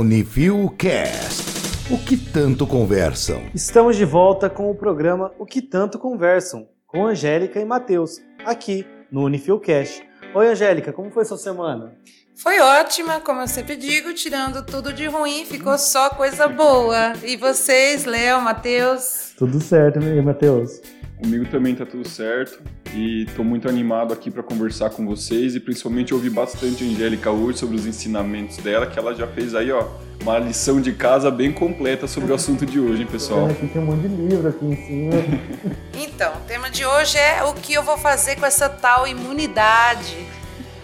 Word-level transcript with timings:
Unifil 0.00 0.74
Cast. 0.78 1.92
O 1.92 1.98
que 1.98 2.16
tanto 2.16 2.66
conversam? 2.66 3.42
Estamos 3.54 3.96
de 3.96 4.06
volta 4.06 4.48
com 4.48 4.70
o 4.70 4.74
programa 4.74 5.30
O 5.38 5.44
que 5.44 5.60
tanto 5.60 5.98
conversam, 5.98 6.66
com 6.86 7.06
Angélica 7.06 7.60
e 7.60 7.66
Matheus, 7.66 8.18
aqui 8.42 8.86
no 9.12 9.22
Unifil 9.24 9.60
Cast. 9.60 10.02
Oi, 10.34 10.48
Angélica, 10.48 10.90
como 10.90 11.10
foi 11.10 11.26
sua 11.26 11.36
semana? 11.36 11.92
Foi 12.34 12.58
ótima, 12.60 13.20
como 13.20 13.42
eu 13.42 13.46
sempre 13.46 13.76
digo, 13.76 14.14
tirando 14.14 14.64
tudo 14.64 14.90
de 14.90 15.04
ruim, 15.04 15.44
ficou 15.44 15.76
só 15.76 16.08
coisa 16.08 16.48
boa. 16.48 17.12
E 17.22 17.36
vocês, 17.36 18.06
Léo, 18.06 18.40
Matheus? 18.40 19.34
Tudo 19.36 19.60
certo, 19.60 20.00
né, 20.00 20.18
Matheus? 20.22 20.80
Comigo 21.20 21.44
também 21.50 21.74
tá 21.74 21.84
tudo 21.84 22.08
certo 22.08 22.62
e 22.94 23.26
tô 23.36 23.44
muito 23.44 23.68
animado 23.68 24.14
aqui 24.14 24.30
para 24.30 24.42
conversar 24.42 24.88
com 24.88 25.04
vocês 25.06 25.54
e 25.54 25.60
principalmente 25.60 26.14
ouvir 26.14 26.30
bastante 26.30 26.82
a 26.82 26.86
Angélica 26.86 27.30
hoje 27.30 27.58
sobre 27.58 27.76
os 27.76 27.84
ensinamentos 27.86 28.56
dela, 28.56 28.86
que 28.86 28.98
ela 28.98 29.14
já 29.14 29.26
fez 29.26 29.54
aí, 29.54 29.70
ó, 29.70 29.86
uma 30.22 30.38
lição 30.38 30.80
de 30.80 30.92
casa 30.92 31.30
bem 31.30 31.52
completa 31.52 32.06
sobre 32.06 32.32
o 32.32 32.34
assunto 32.34 32.64
de 32.64 32.80
hoje, 32.80 33.02
hein, 33.02 33.08
pessoal? 33.10 33.50
Aqui 33.50 33.66
tem 33.66 33.82
um 33.82 33.84
monte 33.84 34.08
de 34.08 34.16
livro 34.16 34.48
aqui 34.48 34.64
em 34.64 34.76
cima. 34.76 35.12
então, 35.94 36.32
o 36.36 36.40
tema 36.46 36.70
de 36.70 36.86
hoje 36.86 37.18
é 37.18 37.44
o 37.44 37.52
que 37.52 37.74
eu 37.74 37.82
vou 37.82 37.98
fazer 37.98 38.36
com 38.36 38.46
essa 38.46 38.70
tal 38.70 39.06
imunidade. 39.06 40.16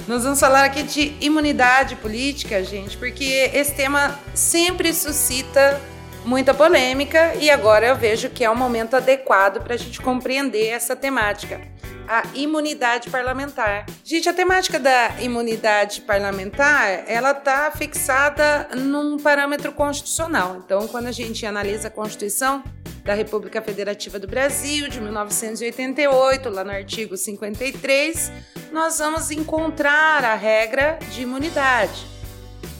Nós 0.06 0.22
vamos 0.22 0.38
falar 0.38 0.66
aqui 0.66 0.82
de 0.82 1.14
imunidade 1.18 1.96
política, 1.96 2.62
gente, 2.62 2.96
porque 2.98 3.50
esse 3.54 3.74
tema 3.74 4.18
sempre 4.34 4.92
suscita 4.92 5.80
muita 6.26 6.52
polêmica 6.52 7.36
e 7.36 7.48
agora 7.48 7.86
eu 7.86 7.96
vejo 7.96 8.28
que 8.28 8.44
é 8.44 8.50
um 8.50 8.56
momento 8.56 8.96
adequado 8.96 9.62
para 9.62 9.74
a 9.74 9.76
gente 9.76 10.02
compreender 10.02 10.66
essa 10.66 10.96
temática. 10.96 11.60
A 12.08 12.24
imunidade 12.34 13.10
parlamentar. 13.10 13.86
Gente, 14.04 14.28
a 14.28 14.32
temática 14.32 14.78
da 14.78 15.20
imunidade 15.20 16.02
parlamentar, 16.02 17.04
ela 17.08 17.30
está 17.30 17.70
fixada 17.70 18.68
num 18.76 19.18
parâmetro 19.18 19.72
constitucional. 19.72 20.62
Então, 20.64 20.86
quando 20.88 21.06
a 21.06 21.12
gente 21.12 21.44
analisa 21.46 21.88
a 21.88 21.90
Constituição 21.90 22.62
da 23.04 23.14
República 23.14 23.62
Federativa 23.62 24.18
do 24.18 24.26
Brasil, 24.26 24.88
de 24.88 25.00
1988, 25.00 26.48
lá 26.50 26.64
no 26.64 26.72
artigo 26.72 27.16
53, 27.16 28.32
nós 28.72 28.98
vamos 28.98 29.30
encontrar 29.30 30.24
a 30.24 30.34
regra 30.34 30.98
de 31.10 31.22
imunidade. 31.22 32.15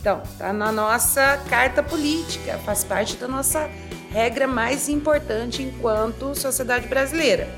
Então, 0.07 0.23
está 0.23 0.53
na 0.53 0.71
nossa 0.71 1.37
carta 1.51 1.83
política, 1.83 2.61
faz 2.65 2.85
parte 2.85 3.17
da 3.17 3.27
nossa 3.27 3.69
regra 4.13 4.47
mais 4.47 4.89
importante 4.89 5.65
enquanto 5.65 6.33
sociedade 6.33 6.87
brasileira. 6.87 7.49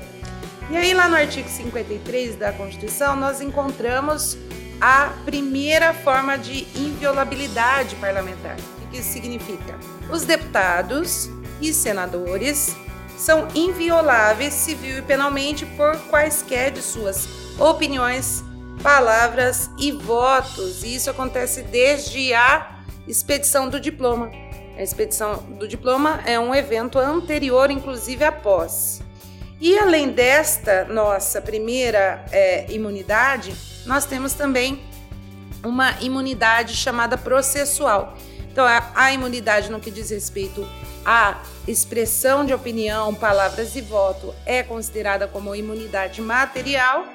E 0.71 0.75
aí, 0.75 0.91
lá 0.95 1.07
no 1.07 1.15
artigo 1.15 1.47
53 1.47 2.37
da 2.37 2.51
Constituição, 2.51 3.15
nós 3.15 3.39
encontramos 3.39 4.35
a 4.81 5.13
primeira 5.25 5.93
forma 5.93 6.39
de 6.39 6.65
inviolabilidade 6.75 7.95
parlamentar. 7.97 8.57
O 8.83 8.87
que 8.87 8.97
isso 8.97 9.13
significa? 9.13 9.77
Os 10.11 10.23
deputados 10.23 11.29
e 11.61 11.71
senadores 11.71 12.75
são 13.15 13.47
invioláveis 13.53 14.55
civil 14.55 14.97
e 14.97 15.01
penalmente 15.03 15.67
por 15.67 15.95
quaisquer 16.09 16.71
de 16.71 16.81
suas 16.81 17.29
opiniões, 17.59 18.43
palavras 18.81 19.69
e 19.77 19.91
votos. 19.91 20.83
E 20.83 20.95
isso 20.95 21.09
acontece 21.09 21.63
desde 21.63 22.33
a 22.33 22.79
expedição 23.07 23.69
do 23.69 23.79
diploma. 23.79 24.31
A 24.77 24.81
expedição 24.81 25.37
do 25.59 25.67
diploma 25.67 26.21
é 26.25 26.39
um 26.39 26.55
evento 26.55 26.97
anterior, 26.97 27.69
inclusive 27.69 28.23
à 28.23 28.31
posse. 28.31 29.01
E 29.59 29.77
além 29.77 30.09
desta 30.09 30.85
nossa 30.85 31.41
primeira 31.41 32.25
é, 32.31 32.65
imunidade, 32.71 33.53
nós 33.85 34.05
temos 34.05 34.33
também 34.33 34.81
uma 35.63 35.99
imunidade 35.99 36.75
chamada 36.75 37.17
processual. 37.17 38.17
Então, 38.49 38.65
a, 38.65 38.91
a 38.95 39.11
imunidade 39.11 39.69
no 39.69 39.79
que 39.79 39.91
diz 39.91 40.09
respeito 40.09 40.65
à 41.05 41.41
expressão 41.67 42.45
de 42.45 42.53
opinião, 42.53 43.13
palavras 43.13 43.75
e 43.75 43.81
voto 43.81 44.33
é 44.45 44.63
considerada 44.63 45.27
como 45.27 45.53
imunidade 45.53 46.21
material 46.21 47.05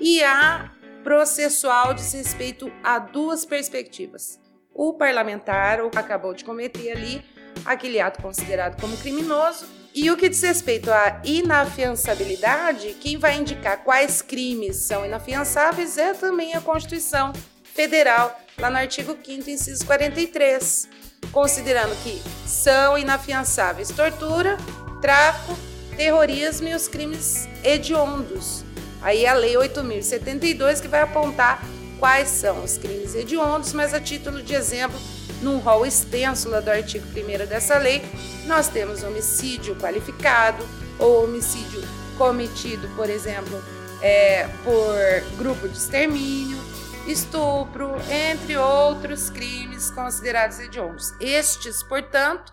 e 0.00 0.22
a 0.24 0.70
processual 1.02 1.94
diz 1.94 2.12
respeito 2.12 2.72
a 2.82 2.98
duas 2.98 3.44
perspectivas. 3.44 4.40
O 4.74 4.94
parlamentar 4.94 5.80
acabou 5.96 6.34
de 6.34 6.44
cometer 6.44 6.92
ali 6.92 7.24
aquele 7.64 8.00
ato 8.00 8.22
considerado 8.22 8.80
como 8.80 8.96
criminoso 8.96 9.66
e 9.94 10.10
o 10.10 10.16
que 10.16 10.28
diz 10.28 10.40
respeito 10.40 10.90
à 10.90 11.20
inafiançabilidade, 11.22 12.96
quem 12.98 13.18
vai 13.18 13.36
indicar 13.36 13.84
quais 13.84 14.22
crimes 14.22 14.76
são 14.76 15.04
inafiançáveis 15.04 15.98
é 15.98 16.14
também 16.14 16.54
a 16.54 16.62
Constituição 16.62 17.32
Federal, 17.62 18.40
lá 18.58 18.70
no 18.70 18.78
artigo 18.78 19.16
5 19.22 19.50
inciso 19.50 19.84
43, 19.84 20.88
considerando 21.30 21.94
que 22.02 22.22
são 22.48 22.96
inafiançáveis 22.96 23.90
tortura, 23.90 24.56
tráfico, 25.02 25.58
terrorismo 25.94 26.68
e 26.68 26.74
os 26.74 26.88
crimes 26.88 27.46
hediondos. 27.62 28.61
Aí 29.02 29.26
a 29.26 29.34
Lei 29.34 29.54
8.072 29.54 30.80
que 30.80 30.88
vai 30.88 31.00
apontar 31.00 31.62
quais 31.98 32.28
são 32.28 32.64
os 32.64 32.78
crimes 32.78 33.14
hediondos, 33.14 33.72
mas 33.72 33.94
a 33.94 34.00
título 34.00 34.42
de 34.42 34.54
exemplo, 34.54 34.98
num 35.40 35.58
rol 35.58 35.86
extenso 35.86 36.48
lá 36.48 36.60
do 36.60 36.70
artigo 36.70 37.06
1 37.06 37.46
dessa 37.46 37.78
lei, 37.78 38.02
nós 38.46 38.68
temos 38.68 39.02
homicídio 39.02 39.76
qualificado 39.76 40.66
ou 40.98 41.24
homicídio 41.24 41.80
cometido, 42.16 42.88
por 42.96 43.08
exemplo, 43.08 43.62
é, 44.00 44.48
por 44.64 45.36
grupo 45.36 45.68
de 45.68 45.76
extermínio, 45.76 46.58
estupro, 47.06 47.94
entre 48.10 48.56
outros 48.56 49.30
crimes 49.30 49.90
considerados 49.90 50.58
hediondos. 50.58 51.12
Estes, 51.20 51.82
portanto, 51.84 52.52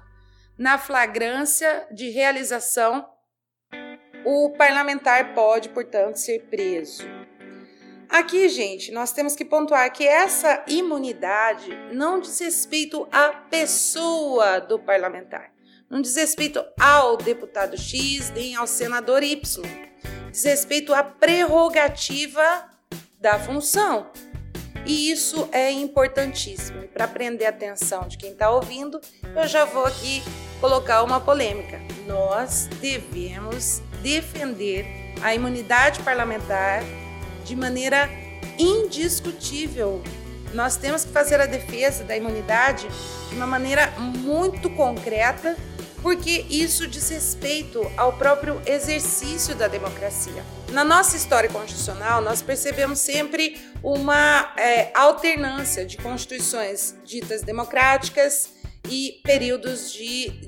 na 0.58 0.78
flagrância 0.78 1.88
de 1.92 2.10
realização 2.10 3.06
o 4.32 4.52
parlamentar 4.52 5.34
pode, 5.34 5.70
portanto, 5.70 6.18
ser 6.18 6.42
preso. 6.52 7.04
Aqui, 8.08 8.48
gente, 8.48 8.92
nós 8.92 9.12
temos 9.12 9.36
que 9.36 9.44
pontuar 9.44 9.92
que 9.92 10.08
essa 10.08 10.64
imunidade 10.68 11.76
não 11.92 12.20
diz 12.20 12.40
respeito 12.40 13.08
à 13.12 13.30
pessoa 13.30 14.60
do 14.60 14.78
parlamentar, 14.78 15.52
não 15.90 16.00
diz 16.00 16.16
respeito 16.16 16.64
ao 16.80 17.18
deputado 17.18 17.76
X 17.76 18.30
nem 18.30 18.56
ao 18.56 18.68
senador 18.68 19.24
Y, 19.24 19.42
diz 20.32 20.44
respeito 20.44 20.94
à 20.94 21.04
prerrogativa 21.04 22.70
da 23.20 23.40
função. 23.40 24.12
E 24.86 25.12
isso 25.12 25.50
é 25.52 25.72
importantíssimo. 25.72 26.84
E 26.84 26.88
para 26.88 27.08
prender 27.08 27.48
a 27.48 27.50
atenção 27.50 28.08
de 28.08 28.18
quem 28.18 28.32
está 28.32 28.50
ouvindo, 28.50 29.00
eu 29.36 29.48
já 29.48 29.66
vou 29.66 29.86
aqui 29.86 30.24
colocar 30.62 31.04
uma 31.04 31.20
polêmica. 31.20 31.80
Nós 32.08 32.68
devemos 32.80 33.84
defender 34.02 34.86
a 35.22 35.34
imunidade 35.34 36.02
parlamentar 36.02 36.84
de 37.44 37.56
maneira 37.56 38.10
indiscutível. 38.58 40.04
Nós 40.54 40.76
temos 40.76 41.06
que 41.06 41.12
fazer 41.12 41.40
a 41.40 41.46
defesa 41.46 42.04
da 42.04 42.16
imunidade 42.16 42.88
de 43.30 43.36
uma 43.36 43.46
maneira 43.48 43.88
muito 43.98 44.70
concreta, 44.72 45.56
porque 46.02 46.46
isso 46.50 46.88
diz 46.88 47.10
respeito 47.10 47.90
ao 47.98 48.14
próprio 48.14 48.62
exercício 48.66 49.56
da 49.56 49.68
democracia. 49.68 50.44
Na 50.72 50.84
nossa 50.84 51.18
história 51.18 51.50
constitucional, 51.50 52.22
nós 52.22 52.42
percebemos 52.42 53.00
sempre 53.00 53.60
uma 53.84 54.54
é, 54.58 54.92
alternância 54.96 55.86
de 55.86 55.98
constituições 55.98 56.96
ditas 57.04 57.42
democráticas 57.42 58.50
e 58.90 59.20
períodos 59.24 59.92
de 59.92 60.42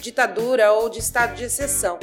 ditadura 0.00 0.72
ou 0.72 0.88
de 0.88 0.98
estado 0.98 1.34
de 1.34 1.44
exceção. 1.44 1.98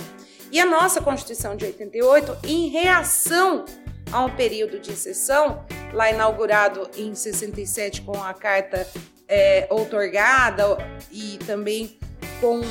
E 0.55 0.59
a 0.61 0.66
nossa 0.66 1.01
Constituição 1.01 1.53
de 1.57 1.66
88, 1.66 2.38
em 2.47 2.69
reação 2.69 3.66
a 4.09 4.23
um 4.23 4.29
período 4.29 4.79
de 4.79 4.93
exceção, 4.93 5.66
lá 5.91 6.09
inaugurado 6.09 6.89
em 6.95 7.13
67 7.13 8.03
com 8.03 8.23
a 8.23 8.33
Carta 8.33 8.88
é, 9.27 9.67
outorgada 9.69 10.77
e 11.11 11.38
também 11.45 11.99
com 12.40 12.61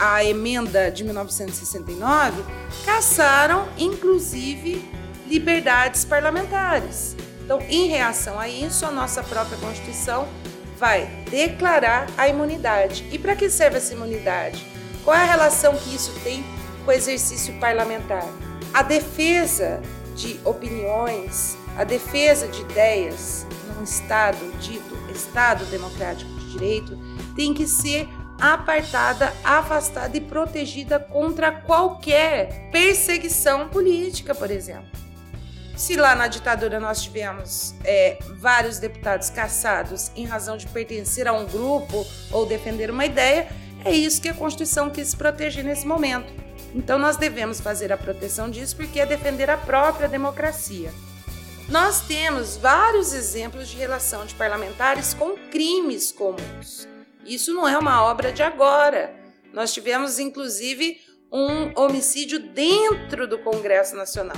a 0.00 0.24
emenda 0.24 0.90
de 0.90 1.04
1969, 1.04 2.42
caçaram 2.86 3.68
inclusive 3.76 4.82
liberdades 5.26 6.06
parlamentares. 6.06 7.14
Então, 7.44 7.60
em 7.68 7.86
reação 7.86 8.40
a 8.40 8.48
isso, 8.48 8.86
a 8.86 8.90
nossa 8.90 9.22
própria 9.22 9.58
Constituição 9.58 10.26
vai 10.78 11.04
declarar 11.28 12.06
a 12.16 12.30
imunidade. 12.30 13.06
E 13.12 13.18
para 13.18 13.36
que 13.36 13.50
serve 13.50 13.76
essa 13.76 13.92
imunidade? 13.92 14.66
Qual 15.04 15.14
é 15.14 15.20
a 15.20 15.26
relação 15.26 15.76
que 15.76 15.94
isso 15.94 16.18
tem 16.24 16.42
com 16.86 16.92
o 16.92 16.94
exercício 16.94 17.52
parlamentar. 17.58 18.24
A 18.72 18.82
defesa 18.82 19.82
de 20.14 20.40
opiniões, 20.44 21.58
a 21.76 21.82
defesa 21.82 22.46
de 22.46 22.62
ideias 22.62 23.44
num 23.74 23.82
Estado 23.82 24.38
dito 24.60 24.96
Estado 25.12 25.66
Democrático 25.66 26.30
de 26.30 26.52
Direito 26.52 26.98
tem 27.34 27.52
que 27.52 27.66
ser 27.66 28.08
apartada, 28.40 29.32
afastada 29.42 30.16
e 30.16 30.20
protegida 30.20 30.98
contra 30.98 31.50
qualquer 31.50 32.70
perseguição 32.70 33.68
política, 33.68 34.34
por 34.34 34.50
exemplo. 34.50 34.88
Se 35.76 35.96
lá 35.96 36.14
na 36.14 36.28
ditadura 36.28 36.80
nós 36.80 37.02
tivemos 37.02 37.74
é, 37.84 38.18
vários 38.38 38.78
deputados 38.78 39.28
caçados 39.28 40.10
em 40.16 40.24
razão 40.24 40.56
de 40.56 40.66
pertencer 40.68 41.26
a 41.26 41.32
um 41.32 41.44
grupo 41.46 42.06
ou 42.30 42.46
defender 42.46 42.90
uma 42.90 43.04
ideia, 43.04 43.48
é 43.86 43.94
isso 43.94 44.20
que 44.20 44.28
a 44.28 44.34
Constituição 44.34 44.90
quis 44.90 45.14
proteger 45.14 45.64
nesse 45.64 45.86
momento. 45.86 46.32
Então 46.74 46.98
nós 46.98 47.16
devemos 47.16 47.60
fazer 47.60 47.92
a 47.92 47.96
proteção 47.96 48.50
disso 48.50 48.76
porque 48.76 48.98
é 48.98 49.06
defender 49.06 49.48
a 49.48 49.56
própria 49.56 50.08
democracia. 50.08 50.92
Nós 51.68 52.00
temos 52.00 52.56
vários 52.56 53.12
exemplos 53.12 53.68
de 53.68 53.76
relação 53.76 54.26
de 54.26 54.34
parlamentares 54.34 55.14
com 55.14 55.36
crimes 55.50 56.10
comuns. 56.10 56.88
Isso 57.24 57.54
não 57.54 57.68
é 57.68 57.78
uma 57.78 58.04
obra 58.04 58.32
de 58.32 58.42
agora. 58.42 59.14
Nós 59.52 59.72
tivemos, 59.72 60.18
inclusive, 60.18 61.00
um 61.32 61.72
homicídio 61.80 62.40
dentro 62.40 63.28
do 63.28 63.38
Congresso 63.38 63.94
Nacional. 63.94 64.36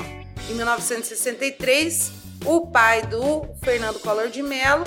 Em 0.51 0.55
1963, 0.55 2.13
o 2.45 2.67
pai 2.67 3.03
do 3.03 3.47
Fernando 3.63 3.99
Collor 3.99 4.29
de 4.29 4.43
Mello, 4.43 4.85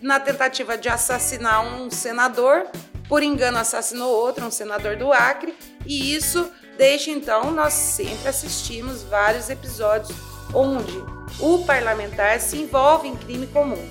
na 0.00 0.18
tentativa 0.18 0.76
de 0.76 0.88
assassinar 0.88 1.64
um 1.64 1.90
senador, 1.90 2.66
por 3.10 3.24
engano 3.24 3.58
assassinou 3.58 4.08
outro, 4.08 4.46
um 4.46 4.52
senador 4.52 4.94
do 4.94 5.12
Acre, 5.12 5.52
e 5.84 6.14
isso, 6.14 6.48
desde 6.78 7.10
então, 7.10 7.50
nós 7.50 7.72
sempre 7.72 8.28
assistimos 8.28 9.02
vários 9.02 9.50
episódios 9.50 10.16
onde 10.54 10.96
o 11.40 11.64
parlamentar 11.64 12.38
se 12.38 12.56
envolve 12.56 13.08
em 13.08 13.16
crime 13.16 13.48
comum. 13.48 13.84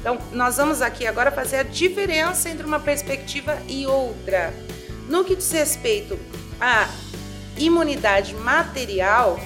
Então, 0.00 0.18
nós 0.32 0.56
vamos 0.56 0.82
aqui 0.82 1.06
agora 1.06 1.30
fazer 1.30 1.58
a 1.58 1.62
diferença 1.62 2.48
entre 2.48 2.66
uma 2.66 2.80
perspectiva 2.80 3.56
e 3.68 3.86
outra. 3.86 4.52
No 5.08 5.24
que 5.24 5.36
diz 5.36 5.52
respeito 5.52 6.18
à 6.60 6.88
imunidade 7.56 8.34
material, 8.34 9.38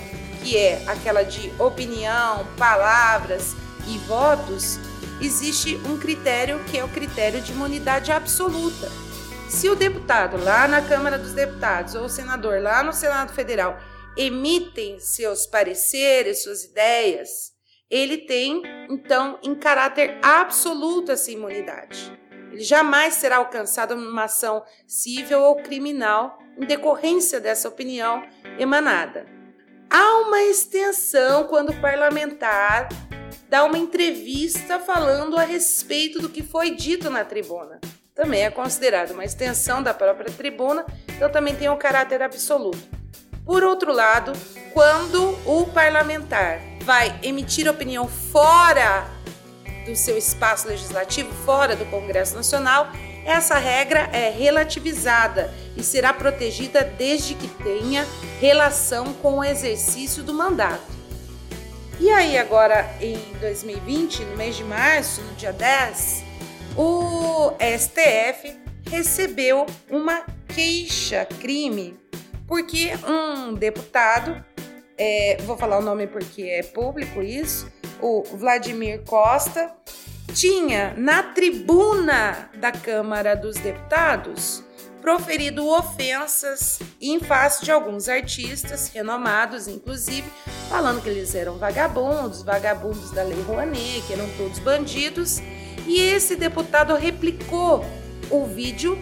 que 0.42 0.56
é 0.56 0.82
aquela 0.86 1.22
de 1.22 1.52
opinião, 1.58 2.46
palavras 2.56 3.54
e 3.86 3.98
votos, 3.98 4.80
existe 5.20 5.78
um 5.86 5.98
critério 5.98 6.64
que 6.64 6.78
é 6.78 6.84
o 6.84 6.88
critério 6.88 7.42
de 7.42 7.52
imunidade 7.52 8.10
absoluta. 8.10 8.90
Se 9.48 9.66
o 9.68 9.74
deputado 9.74 10.36
lá 10.36 10.68
na 10.68 10.82
Câmara 10.82 11.18
dos 11.18 11.32
Deputados 11.32 11.94
ou 11.94 12.04
o 12.04 12.08
senador 12.08 12.60
lá 12.60 12.82
no 12.82 12.92
Senado 12.92 13.32
Federal 13.32 13.78
emitem 14.14 15.00
seus 15.00 15.46
pareceres, 15.46 16.42
suas 16.42 16.64
ideias, 16.64 17.52
ele 17.90 18.18
tem, 18.18 18.62
então, 18.90 19.38
em 19.42 19.54
caráter 19.54 20.18
absoluto 20.22 21.10
essa 21.10 21.30
imunidade. 21.30 22.12
Ele 22.52 22.62
jamais 22.62 23.14
será 23.14 23.38
alcançado 23.38 23.96
numa 23.96 24.24
ação 24.24 24.62
civil 24.86 25.40
ou 25.40 25.56
criminal 25.56 26.38
em 26.58 26.66
decorrência 26.66 27.40
dessa 27.40 27.68
opinião 27.68 28.22
emanada. 28.58 29.26
Há 29.88 30.20
uma 30.26 30.42
extensão 30.42 31.44
quando 31.44 31.70
o 31.70 31.80
parlamentar 31.80 32.88
dá 33.48 33.64
uma 33.64 33.78
entrevista 33.78 34.78
falando 34.78 35.38
a 35.38 35.42
respeito 35.42 36.20
do 36.20 36.28
que 36.28 36.42
foi 36.42 36.72
dito 36.72 37.08
na 37.08 37.24
tribuna. 37.24 37.80
Também 38.18 38.44
é 38.44 38.50
considerado 38.50 39.12
uma 39.12 39.24
extensão 39.24 39.80
da 39.80 39.94
própria 39.94 40.28
tribuna, 40.28 40.84
então 41.06 41.30
também 41.30 41.54
tem 41.54 41.68
um 41.68 41.76
caráter 41.76 42.20
absoluto. 42.20 42.76
Por 43.46 43.62
outro 43.62 43.92
lado, 43.92 44.32
quando 44.74 45.38
o 45.46 45.64
parlamentar 45.66 46.60
vai 46.82 47.16
emitir 47.22 47.70
opinião 47.70 48.08
fora 48.08 49.06
do 49.86 49.94
seu 49.94 50.18
espaço 50.18 50.66
legislativo, 50.66 51.32
fora 51.44 51.76
do 51.76 51.84
Congresso 51.86 52.34
Nacional, 52.34 52.88
essa 53.24 53.56
regra 53.56 54.10
é 54.12 54.30
relativizada 54.30 55.54
e 55.76 55.84
será 55.84 56.12
protegida 56.12 56.82
desde 56.82 57.36
que 57.36 57.46
tenha 57.62 58.04
relação 58.40 59.14
com 59.14 59.38
o 59.38 59.44
exercício 59.44 60.24
do 60.24 60.34
mandato. 60.34 60.82
E 62.00 62.10
aí, 62.10 62.36
agora 62.36 62.84
em 63.00 63.16
2020, 63.38 64.24
no 64.24 64.36
mês 64.36 64.56
de 64.56 64.64
março, 64.64 65.20
no 65.22 65.34
dia 65.34 65.52
10, 65.52 66.26
o 66.78 67.52
STF 67.60 68.56
recebeu 68.88 69.66
uma 69.90 70.22
queixa-crime 70.54 71.98
porque 72.46 72.92
um 73.06 73.52
deputado, 73.52 74.42
é, 74.96 75.38
vou 75.42 75.58
falar 75.58 75.78
o 75.78 75.82
nome 75.82 76.06
porque 76.06 76.44
é 76.44 76.62
público 76.62 77.20
isso, 77.20 77.70
o 78.00 78.22
Vladimir 78.22 79.02
Costa, 79.02 79.74
tinha 80.32 80.94
na 80.96 81.22
tribuna 81.22 82.48
da 82.54 82.70
Câmara 82.70 83.34
dos 83.34 83.56
Deputados 83.56 84.62
proferido 85.02 85.66
ofensas 85.66 86.78
em 87.00 87.18
face 87.18 87.64
de 87.64 87.72
alguns 87.72 88.08
artistas 88.08 88.88
renomados, 88.88 89.66
inclusive, 89.66 90.28
falando 90.68 91.02
que 91.02 91.08
eles 91.08 91.34
eram 91.34 91.58
vagabundos, 91.58 92.42
vagabundos 92.42 93.10
da 93.10 93.22
Lei 93.22 93.40
Rouanet, 93.42 94.02
que 94.06 94.12
eram 94.12 94.28
todos 94.36 94.58
bandidos. 94.60 95.40
E 95.88 95.98
esse 96.00 96.36
deputado 96.36 96.94
replicou 96.94 97.84
o 98.30 98.44
vídeo 98.44 99.00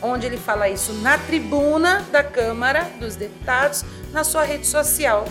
onde 0.00 0.24
ele 0.24 0.36
fala 0.36 0.68
isso 0.68 0.92
na 0.94 1.18
tribuna 1.18 2.06
da 2.12 2.22
Câmara 2.22 2.84
dos 3.00 3.16
Deputados, 3.16 3.84
na 4.12 4.22
sua 4.22 4.44
rede 4.44 4.64
social. 4.64 5.24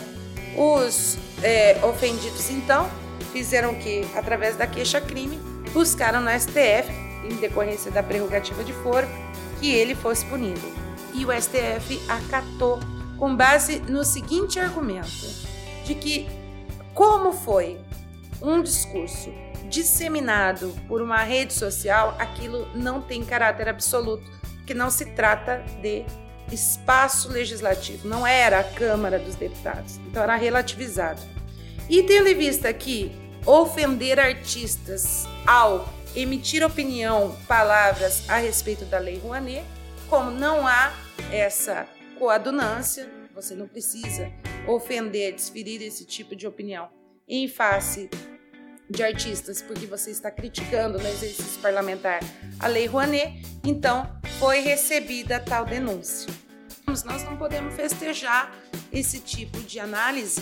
Os 0.57 1.17
é, 1.41 1.79
ofendidos, 1.81 2.49
então, 2.49 2.89
fizeram 3.31 3.73
que, 3.75 4.05
através 4.15 4.57
da 4.57 4.67
queixa-crime, 4.67 5.39
buscaram 5.71 6.19
no 6.19 6.29
STF, 6.29 6.91
em 7.23 7.37
decorrência 7.37 7.89
da 7.89 8.03
prerrogativa 8.03 8.61
de 8.61 8.73
foro, 8.73 9.07
que 9.61 9.71
ele 9.71 9.95
fosse 9.95 10.25
punido. 10.25 10.61
E 11.13 11.25
o 11.25 11.29
STF 11.31 12.01
acatou 12.09 12.79
com 13.17 13.33
base 13.33 13.79
no 13.79 14.03
seguinte 14.03 14.59
argumento: 14.59 15.25
de 15.85 15.95
que, 15.95 16.27
como 16.93 17.31
foi 17.31 17.77
um 18.41 18.61
discurso 18.61 19.31
disseminado 19.69 20.73
por 20.87 21.01
uma 21.01 21.23
rede 21.23 21.53
social, 21.53 22.15
aquilo 22.19 22.67
não 22.75 23.01
tem 23.01 23.23
caráter 23.23 23.67
absoluto, 23.67 24.25
que 24.65 24.73
não 24.73 24.89
se 24.89 25.05
trata 25.13 25.63
de 25.81 26.05
espaço 26.51 27.29
legislativo, 27.29 28.07
não 28.07 28.25
era 28.25 28.59
a 28.59 28.63
Câmara 28.63 29.19
dos 29.19 29.35
Deputados, 29.35 29.97
então 30.07 30.23
era 30.23 30.35
relativizado. 30.35 31.21
E 31.89 32.03
tendo 32.03 32.27
em 32.27 32.35
vista 32.35 32.71
que 32.73 33.11
ofender 33.45 34.19
artistas 34.19 35.25
ao 35.45 35.87
emitir 36.15 36.63
opinião, 36.63 37.37
palavras 37.47 38.29
a 38.29 38.37
respeito 38.37 38.85
da 38.85 38.97
Lei 38.97 39.19
Rouanet, 39.19 39.65
como 40.09 40.31
não 40.31 40.65
há 40.65 40.93
essa 41.31 41.87
coadunância, 42.17 43.09
você 43.33 43.53
não 43.53 43.67
precisa 43.67 44.31
ofender, 44.67 45.35
desferir 45.35 45.81
esse 45.81 46.05
tipo 46.05 46.35
de 46.35 46.47
opinião 46.47 46.89
em 47.27 47.47
face 47.47 48.09
de 48.89 49.03
artistas 49.03 49.61
porque 49.61 49.85
você 49.85 50.11
está 50.11 50.31
criticando 50.31 50.97
no 50.97 51.07
exercício 51.07 51.61
parlamentar 51.61 52.19
a 52.59 52.67
Lei 52.67 52.85
Rouanet, 52.85 53.41
então 53.63 54.09
foi 54.39 54.59
recebida 54.59 55.39
tal 55.39 55.65
denúncia. 55.65 56.33
Nós 57.05 57.23
não 57.23 57.37
podemos 57.37 57.75
festejar 57.75 58.51
esse 58.91 59.19
tipo 59.19 59.59
de 59.59 59.79
análise 59.79 60.41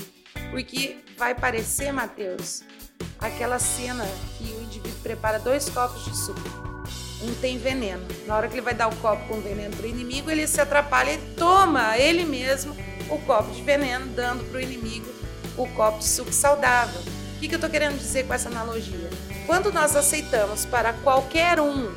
porque 0.52 0.98
vai 1.18 1.34
parecer, 1.34 1.92
Mateus, 1.92 2.64
aquela 3.20 3.60
cena 3.60 4.06
que 4.38 4.44
o 4.44 4.64
indivíduo 4.64 5.00
prepara 5.02 5.40
dois 5.40 5.70
copos 5.70 6.06
de 6.06 6.16
suco. 6.16 6.66
Um 7.24 7.34
tem 7.36 7.58
veneno. 7.58 8.06
Na 8.28 8.38
hora 8.38 8.48
que 8.48 8.54
ele 8.54 8.62
vai 8.62 8.74
dar 8.74 8.88
o 8.88 8.96
copo 8.98 9.28
com 9.28 9.42
veneno 9.42 9.76
para 9.76 9.86
o 9.86 9.90
inimigo, 9.90 10.30
ele 10.30 10.46
se 10.46 10.62
atrapalha 10.62 11.14
e 11.14 11.18
toma 11.36 11.98
ele 11.98 12.26
mesmo 12.26 12.76
o 13.10 13.18
copo 13.20 13.52
de 13.52 13.62
veneno, 13.64 14.06
dando 14.14 14.44
para 14.46 14.58
o 14.58 14.62
inimigo 14.62 15.08
o 15.58 15.68
copo 15.70 16.00
de 16.00 16.06
suco 16.06 16.32
saudável. 16.32 17.02
Que, 17.46 17.50
que 17.50 17.56
eu 17.56 17.58
estou 17.58 17.70
querendo 17.70 18.00
dizer 18.00 18.26
com 18.26 18.34
essa 18.34 18.50
analogia? 18.50 19.08
Quando 19.46 19.72
nós 19.72 19.96
aceitamos 19.96 20.66
para 20.66 20.94
qualquer 20.94 21.60
um 21.60 21.94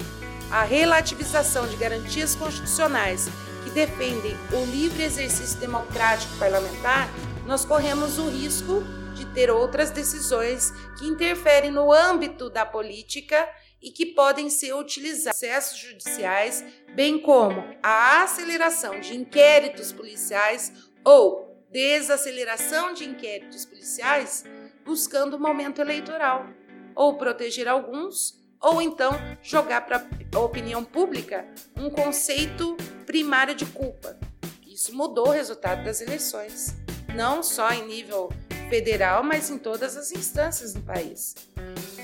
a 0.51 0.63
relativização 0.63 1.67
de 1.67 1.75
garantias 1.77 2.35
constitucionais 2.35 3.31
que 3.65 3.71
defendem 3.71 4.37
o 4.53 4.67
livre 4.67 5.05
exercício 5.05 5.59
democrático 5.59 6.37
parlamentar, 6.37 7.09
nós 7.47 7.65
corremos 7.65 8.19
o 8.19 8.29
risco 8.29 8.83
de 9.15 9.25
ter 9.25 9.51
outras 9.51 9.91
decisões 9.91 10.71
que 10.99 11.07
interferem 11.07 11.71
no 11.71 11.91
âmbito 11.95 12.51
da 12.51 12.67
política 12.67 13.49
e 13.81 13.91
que 13.91 14.05
podem 14.05 14.51
ser 14.51 14.75
utilizados 14.75 15.41
processos 15.41 15.79
judiciais, 15.79 16.63
bem 16.95 17.19
como 17.19 17.65
a 17.83 18.23
aceleração 18.23 19.01
de 19.01 19.17
inquéritos 19.17 19.93
policiais 19.93 20.71
ou 21.03 21.49
desaceleração 21.71 22.93
de 22.93 23.05
inquéritos 23.05 23.65
policiais, 23.65 24.45
buscando 24.89 25.35
o 25.35 25.39
momento 25.39 25.83
eleitoral, 25.83 26.47
ou 26.95 27.19
proteger 27.19 27.69
alguns, 27.69 28.43
ou 28.59 28.81
então 28.81 29.13
jogar 29.43 29.83
para 29.83 30.03
a 30.35 30.39
opinião 30.39 30.83
pública 30.83 31.47
um 31.77 31.91
conceito 31.91 32.75
primário 33.05 33.55
de 33.55 33.67
culpa. 33.67 34.19
Isso 34.67 34.97
mudou 34.97 35.29
o 35.29 35.31
resultado 35.31 35.85
das 35.85 36.01
eleições, 36.01 36.75
não 37.15 37.43
só 37.43 37.71
em 37.71 37.87
nível 37.87 38.31
federal, 38.71 39.23
mas 39.23 39.51
em 39.51 39.59
todas 39.59 39.95
as 39.95 40.11
instâncias 40.11 40.73
do 40.73 40.81
país. 40.81 41.35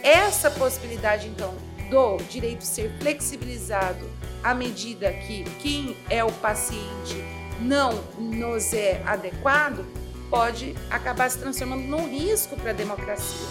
Essa 0.02 0.50
possibilidade, 0.50 1.26
então, 1.26 1.54
do 1.88 2.18
direito 2.24 2.64
ser 2.64 2.92
flexibilizado 3.00 4.04
à 4.42 4.54
medida 4.54 5.10
que 5.10 5.44
quem 5.62 5.96
é 6.10 6.22
o 6.22 6.32
paciente 6.32 7.16
não 7.62 7.94
nos 8.18 8.74
é 8.74 9.02
adequado, 9.06 10.03
pode 10.34 10.74
acabar 10.90 11.30
se 11.30 11.38
transformando 11.38 11.84
num 11.84 12.08
risco 12.08 12.56
para 12.56 12.70
a 12.70 12.74
democracia. 12.74 13.46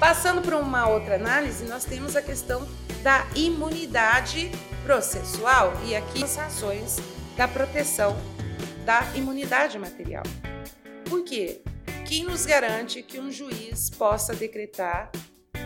Passando 0.00 0.42
para 0.42 0.58
uma 0.58 0.88
outra 0.88 1.14
análise, 1.14 1.64
nós 1.66 1.84
temos 1.84 2.16
a 2.16 2.22
questão 2.22 2.66
da 3.04 3.24
imunidade 3.36 4.50
processual 4.82 5.72
e 5.86 5.94
aqui 5.94 6.24
as 6.24 6.34
razões 6.34 6.96
da 7.36 7.46
proteção 7.46 8.16
da 8.84 9.02
imunidade 9.14 9.78
material. 9.78 10.24
Por 11.08 11.22
quê? 11.22 11.60
Quem 12.04 12.24
nos 12.24 12.44
garante 12.44 13.00
que 13.00 13.20
um 13.20 13.30
juiz 13.30 13.88
possa 13.88 14.34
decretar 14.34 15.12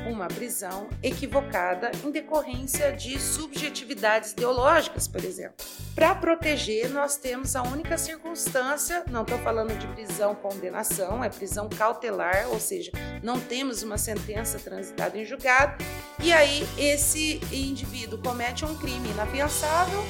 uma 0.07 0.29
prisão 0.29 0.89
equivocada 1.03 1.91
em 2.05 2.11
decorrência 2.11 2.93
de 2.93 3.19
subjetividades 3.19 4.33
ideológicas, 4.33 5.09
por 5.09 5.25
exemplo. 5.25 5.65
Para 5.95 6.15
proteger, 6.15 6.89
nós 6.91 7.17
temos 7.17 7.57
a 7.57 7.63
única 7.63 7.99
circunstância, 7.99 9.05
não 9.11 9.23
estou 9.23 9.39
falando 9.39 9.77
de 9.79 9.87
prisão 9.89 10.35
condenação, 10.35 11.23
é 11.23 11.29
prisão 11.29 11.69
cautelar, 11.69 12.49
ou 12.51 12.61
seja, 12.61 12.93
não 13.23 13.41
temos 13.41 13.83
uma 13.83 13.99
sentença 13.99 14.59
transitada 14.59 15.19
em 15.19 15.25
julgado, 15.25 15.85
e 16.23 16.33
aí 16.33 16.67
esse 16.77 17.41
indivíduo 17.53 18.19
comete 18.19 18.65
um 18.65 18.77
crime 18.77 19.11
inafiançável. 19.11 20.05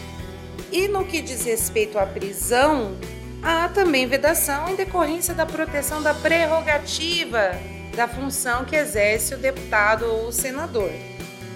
E 0.70 0.86
no 0.88 1.04
que 1.04 1.22
diz 1.22 1.44
respeito 1.44 1.98
à 1.98 2.04
prisão, 2.04 2.94
há 3.42 3.68
também 3.68 4.06
vedação 4.06 4.68
em 4.68 4.76
decorrência 4.76 5.32
da 5.32 5.46
proteção 5.46 6.02
da 6.02 6.12
prerrogativa 6.12 7.52
da 7.98 8.06
função 8.06 8.64
que 8.64 8.76
exerce 8.76 9.34
o 9.34 9.38
deputado 9.38 10.06
ou 10.06 10.28
o 10.28 10.32
senador. 10.32 10.88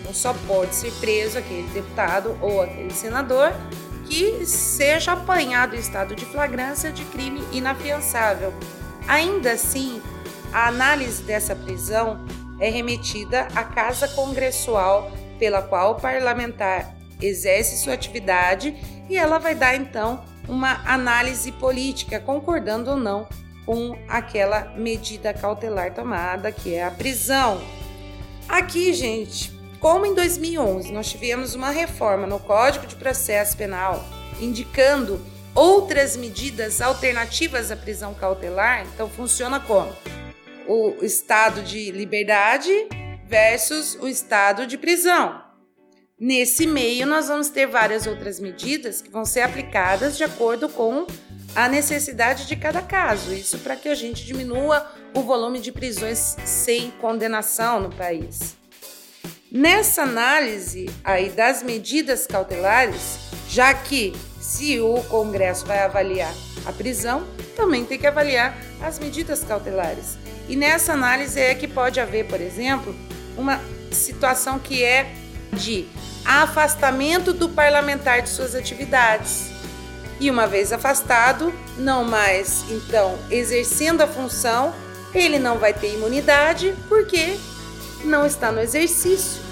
Então, 0.01 0.13
só 0.13 0.35
pode 0.49 0.75
ser 0.75 0.91
preso 0.95 1.39
aquele 1.39 1.69
deputado 1.69 2.37
ou 2.43 2.61
aquele 2.61 2.91
senador 2.91 3.53
que 4.09 4.45
seja 4.45 5.13
apanhado 5.13 5.77
em 5.77 5.79
estado 5.79 6.17
de 6.17 6.25
flagrância 6.25 6.91
de 6.91 7.05
crime 7.05 7.45
inafiançável. 7.53 8.53
Ainda 9.07 9.53
assim, 9.53 10.03
a 10.53 10.67
análise 10.67 11.23
dessa 11.23 11.55
prisão 11.55 12.27
é 12.59 12.69
remetida 12.69 13.47
à 13.55 13.63
Casa 13.63 14.09
Congressual 14.09 15.13
pela 15.39 15.63
qual 15.63 15.93
o 15.93 16.01
parlamentar 16.01 16.93
exerce 17.21 17.79
sua 17.79 17.95
atividade 17.95 18.75
e 19.09 19.17
ela 19.17 19.39
vai 19.39 19.55
dar 19.55 19.77
então 19.77 20.25
uma 20.49 20.83
análise 20.85 21.53
política, 21.53 22.19
concordando 22.19 22.91
ou 22.91 22.97
não 22.97 23.29
com 23.65 23.97
aquela 24.09 24.73
medida 24.77 25.33
cautelar 25.33 25.95
tomada, 25.95 26.51
que 26.51 26.75
é 26.75 26.85
a 26.85 26.91
prisão. 26.91 27.63
Aqui, 28.49 28.93
gente, 28.93 29.53
como 29.81 30.07
em 30.07 30.15
2011 30.15 30.93
nós 30.93 31.11
tivemos 31.11 31.55
uma 31.55 31.71
reforma 31.71 32.27
no 32.27 32.39
Código 32.39 32.87
de 32.87 32.97
Processo 32.97 33.57
Penal 33.57 34.05
indicando 34.41 35.21
outras 35.55 36.17
medidas 36.17 36.81
alternativas 36.81 37.71
à 37.71 37.77
prisão 37.77 38.15
cautelar, 38.15 38.87
então 38.87 39.09
funciona 39.09 39.61
como? 39.61 39.93
O 40.67 41.05
estado 41.05 41.63
de 41.63 41.91
liberdade 41.91 42.71
versus 43.27 43.97
o 44.01 44.09
estado 44.09 44.67
de 44.67 44.79
prisão. 44.79 45.43
Nesse 46.19 46.67
meio, 46.67 47.07
nós 47.07 47.27
vamos 47.27 47.49
ter 47.49 47.67
várias 47.67 48.07
outras 48.07 48.39
medidas 48.39 49.03
que 49.03 49.11
vão 49.11 49.25
ser 49.25 49.41
aplicadas 49.41 50.17
de 50.17 50.23
acordo 50.23 50.69
com 50.69 51.07
a 51.55 51.69
necessidade 51.69 52.47
de 52.47 52.57
cada 52.57 52.81
caso. 52.81 53.33
Isso 53.33 53.59
para 53.59 53.77
que 53.77 53.89
a 53.89 53.95
gente 53.95 54.25
diminua 54.25 54.91
o 55.15 55.23
volume 55.23 55.61
de 55.61 55.71
prisões 55.71 56.37
sem 56.45 56.91
condenação 56.93 57.81
no 57.81 57.91
país. 57.91 58.57
Nessa 59.51 60.03
análise 60.03 60.89
aí 61.05 61.29
das 61.29 61.63
medidas 61.63 62.27
cautelares, 62.27 63.19
já 63.49 63.75
que 63.75 64.15
se 64.41 64.81
o 64.81 65.03
Congresso 65.05 65.67
vai 65.67 65.81
avaliar 65.81 66.33
a 66.65 66.73
prisão, 66.73 67.27
também 67.55 67.85
tem 67.85 67.99
que 67.99 68.07
avaliar 68.07 68.57
as 68.81 68.99
medidas 68.99 69.45
cautelares. 69.45 70.17
E 70.49 70.57
nessa 70.57 70.95
análise 70.95 71.39
é 71.39 71.55
que 71.55 71.69
pode 71.69 72.01
haver, 72.01 72.27
por 72.27 72.41
exemplo, 72.41 72.95
uma 73.37 73.61
situação 73.91 74.59
que 74.59 74.83
é 74.83 75.13
de 75.53 75.87
afastamento 76.25 77.33
do 77.35 77.49
parlamentar 77.51 78.23
de 78.23 78.31
suas 78.31 78.55
atividades 78.55 79.52
e 80.23 80.31
uma 80.31 80.47
vez 80.47 80.73
afastado, 80.73 81.53
não 81.77 82.05
mais 82.05 82.65
então 82.71 83.19
exercendo 83.29 84.03
a 84.03 84.07
função, 84.07 84.73
ele 85.13 85.37
não 85.37 85.59
vai 85.59 85.75
ter 85.75 85.95
imunidade 85.95 86.77
porque 86.89 87.37
não 88.05 88.25
está 88.25 88.53
no 88.53 88.61
exercício. 88.61 89.43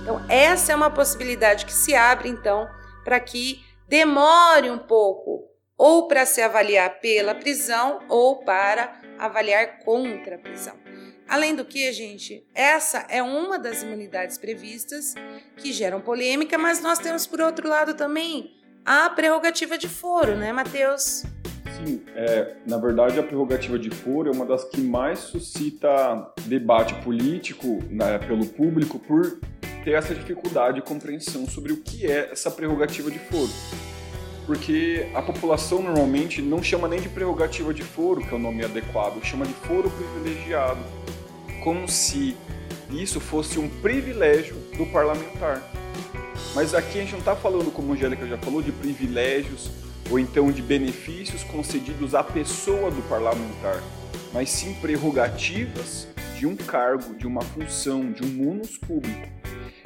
Então, 0.00 0.24
essa 0.26 0.72
é 0.72 0.74
uma 0.74 0.90
possibilidade 0.90 1.66
que 1.66 1.72
se 1.74 1.94
abre 1.94 2.30
então 2.30 2.66
para 3.04 3.20
que 3.20 3.62
demore 3.86 4.70
um 4.70 4.78
pouco 4.78 5.46
ou 5.76 6.08
para 6.08 6.24
se 6.24 6.40
avaliar 6.40 7.00
pela 7.00 7.34
prisão 7.34 8.00
ou 8.08 8.36
para 8.36 8.98
avaliar 9.18 9.80
contra 9.80 10.36
a 10.36 10.38
prisão. 10.38 10.74
Além 11.28 11.54
do 11.54 11.66
que, 11.66 11.92
gente, 11.92 12.46
essa 12.54 13.04
é 13.10 13.22
uma 13.22 13.58
das 13.58 13.82
imunidades 13.82 14.38
previstas 14.38 15.12
que 15.58 15.70
geram 15.70 16.00
polêmica, 16.00 16.56
mas 16.56 16.80
nós 16.80 16.98
temos 16.98 17.26
por 17.26 17.42
outro 17.42 17.68
lado 17.68 17.92
também 17.92 18.56
a 18.88 19.10
prerrogativa 19.10 19.76
de 19.76 19.86
foro, 19.86 20.34
né, 20.34 20.50
Matheus? 20.50 21.22
Sim, 21.76 22.00
é, 22.16 22.54
na 22.66 22.78
verdade 22.78 23.20
a 23.20 23.22
prerrogativa 23.22 23.78
de 23.78 23.90
foro 23.90 24.30
é 24.30 24.32
uma 24.34 24.46
das 24.46 24.64
que 24.64 24.80
mais 24.80 25.18
suscita 25.18 26.32
debate 26.46 26.94
político 27.04 27.80
né, 27.90 28.18
pelo 28.18 28.46
público 28.46 28.98
por 28.98 29.40
ter 29.84 29.90
essa 29.90 30.14
dificuldade 30.14 30.76
de 30.76 30.82
compreensão 30.82 31.46
sobre 31.46 31.70
o 31.70 31.76
que 31.82 32.10
é 32.10 32.30
essa 32.32 32.50
prerrogativa 32.50 33.10
de 33.10 33.18
foro. 33.18 33.50
Porque 34.46 35.06
a 35.14 35.20
população 35.20 35.82
normalmente 35.82 36.40
não 36.40 36.62
chama 36.62 36.88
nem 36.88 36.98
de 36.98 37.10
prerrogativa 37.10 37.74
de 37.74 37.82
foro, 37.82 38.22
que 38.22 38.32
é 38.32 38.36
o 38.36 38.38
nome 38.38 38.64
adequado, 38.64 39.22
chama 39.22 39.44
de 39.44 39.52
foro 39.52 39.90
privilegiado, 39.90 40.80
como 41.62 41.86
se 41.86 42.34
isso 42.90 43.20
fosse 43.20 43.58
um 43.58 43.68
privilégio 43.68 44.56
do 44.78 44.86
parlamentar. 44.86 45.77
Mas 46.54 46.74
aqui 46.74 46.98
a 46.98 47.02
gente 47.02 47.12
não 47.12 47.18
está 47.18 47.36
falando, 47.36 47.70
como 47.70 47.92
a 47.92 47.94
Angélica 47.94 48.26
já 48.26 48.38
falou, 48.38 48.62
de 48.62 48.72
privilégios 48.72 49.70
ou 50.10 50.18
então 50.18 50.50
de 50.50 50.62
benefícios 50.62 51.44
concedidos 51.44 52.14
à 52.14 52.24
pessoa 52.24 52.90
do 52.90 53.02
parlamentar, 53.08 53.82
mas 54.32 54.50
sim 54.50 54.74
prerrogativas 54.74 56.08
de 56.38 56.46
um 56.46 56.56
cargo, 56.56 57.14
de 57.14 57.26
uma 57.26 57.42
função, 57.42 58.10
de 58.12 58.24
um 58.24 58.28
munus 58.28 58.78
público. 58.78 59.28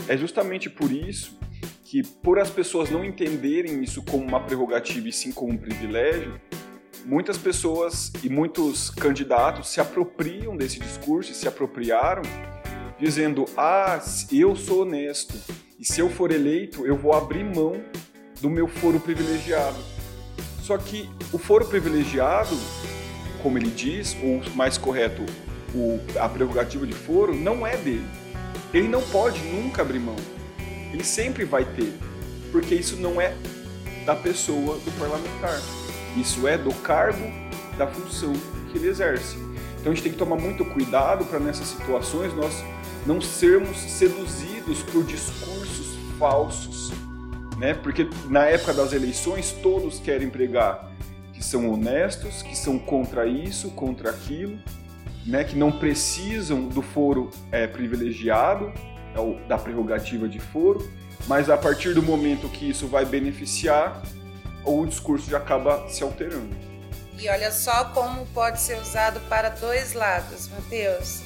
É 0.07 0.17
justamente 0.17 0.69
por 0.71 0.93
isso 0.93 1.39
que, 1.85 2.03
por 2.03 2.39
as 2.39 2.51
pessoas 2.51 2.91
não 2.91 3.05
entenderem 3.05 3.83
isso 3.83 4.03
como 4.03 4.25
uma 4.25 4.41
prerrogativa 4.41 5.09
e 5.09 5.13
sim 5.13 5.33
como 5.33 5.53
um 5.53 5.57
privilégio, 5.57 6.41
muitas 7.05 7.37
pessoas 7.37 8.13
e 8.23 8.29
muitos 8.29 8.91
candidatos 8.91 9.69
se 9.69 9.81
apropriam 9.81 10.57
desse 10.57 10.79
discurso 10.79 11.33
e 11.33 11.35
se 11.35 11.49
apropriaram, 11.49 12.23
dizendo: 12.99 13.45
Ah, 13.57 14.01
eu 14.31 14.55
sou 14.57 14.83
honesto, 14.83 15.35
e 15.83 15.85
se 15.85 15.99
eu 15.99 16.09
for 16.09 16.31
eleito, 16.31 16.87
eu 16.87 16.97
vou 16.97 17.13
abrir 17.13 17.43
mão 17.43 17.83
do 18.41 18.49
meu 18.49 18.69
foro 18.69 19.01
privilegiado. 19.01 19.77
Só 20.61 20.79
que 20.79 21.11
o 21.33 21.39
foro 21.39 21.65
privilegiado, 21.65 22.57
como 23.43 23.59
ele 23.59 23.69
diz, 23.69 24.17
ou 24.23 24.41
mais 24.55 24.79
correto, 24.79 25.27
o, 25.75 25.99
a 26.21 26.29
prerrogativa 26.29 26.87
de 26.87 26.93
foro, 26.93 27.35
não 27.35 27.67
é 27.67 27.77
dele. 27.77 28.07
Ele 28.73 28.87
não 28.87 29.03
pode 29.03 29.41
nunca 29.41 29.83
abrir 29.83 29.99
mão. 29.99 30.15
Ele 30.93 31.03
sempre 31.03 31.45
vai 31.45 31.65
ter, 31.65 31.93
porque 32.53 32.77
isso 32.77 32.95
não 32.95 33.21
é 33.21 33.35
da 34.07 34.15
pessoa 34.15 34.77
do 34.77 34.99
parlamentar. 35.01 35.61
Isso 36.17 36.47
é 36.47 36.57
do 36.57 36.73
cargo, 36.75 37.25
da 37.77 37.89
função 37.89 38.33
que 38.71 38.79
ele 38.79 38.87
exerce. 38.87 39.37
Então 39.81 39.91
a 39.91 39.95
gente 39.97 40.05
tem 40.05 40.13
que 40.13 40.19
tomar 40.19 40.37
muito 40.37 40.65
cuidado 40.65 41.25
para 41.25 41.41
nessas 41.41 41.67
situações 41.67 42.33
nós 42.35 42.63
não 43.05 43.21
sermos 43.21 43.77
seduzidos 43.79 44.81
por 44.85 45.03
discursos 45.03 45.52
falsos, 46.23 46.93
né? 47.59 47.75
Porque 47.75 48.09
na 48.29 48.45
época 48.45 48.73
das 48.73 48.93
eleições 48.93 49.51
todos 49.61 49.99
querem 49.99 50.31
pregar 50.31 50.89
que 51.33 51.43
são 51.43 51.69
honestos, 51.69 52.43
que 52.43 52.57
são 52.57 52.79
contra 52.79 53.27
isso, 53.27 53.73
contra 53.73 54.11
aquilo, 54.11 54.57
né? 55.27 55.43
Que 55.43 55.57
não 55.57 55.73
precisam 55.73 56.69
do 56.69 56.81
foro 56.81 57.29
é, 57.51 57.67
privilegiado, 57.67 58.73
é 59.17 59.49
da 59.49 59.59
prerrogativa 59.59 60.29
de 60.29 60.39
foro, 60.39 60.89
mas 61.27 61.51
a 61.51 61.57
partir 61.57 61.93
do 61.93 62.03
momento 62.05 62.49
que 62.49 62.71
isso 62.71 62.87
vai 62.87 63.05
beneficiar, 63.05 64.01
o 64.65 64.87
discurso 64.87 65.29
já 65.29 65.39
acaba 65.39 65.89
se 65.89 66.05
alterando. 66.05 66.55
E 67.19 67.29
olha 67.29 67.51
só 67.51 67.87
como 67.87 68.27
pode 68.27 68.61
ser 68.61 68.79
usado 68.79 69.19
para 69.29 69.49
dois 69.49 69.93
lados, 69.93 70.49
Mateus. 70.51 71.21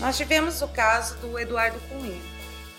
Nós 0.00 0.16
tivemos 0.16 0.60
o 0.60 0.66
caso 0.66 1.16
do 1.18 1.38
Eduardo 1.38 1.78
Cunha. 1.88 2.33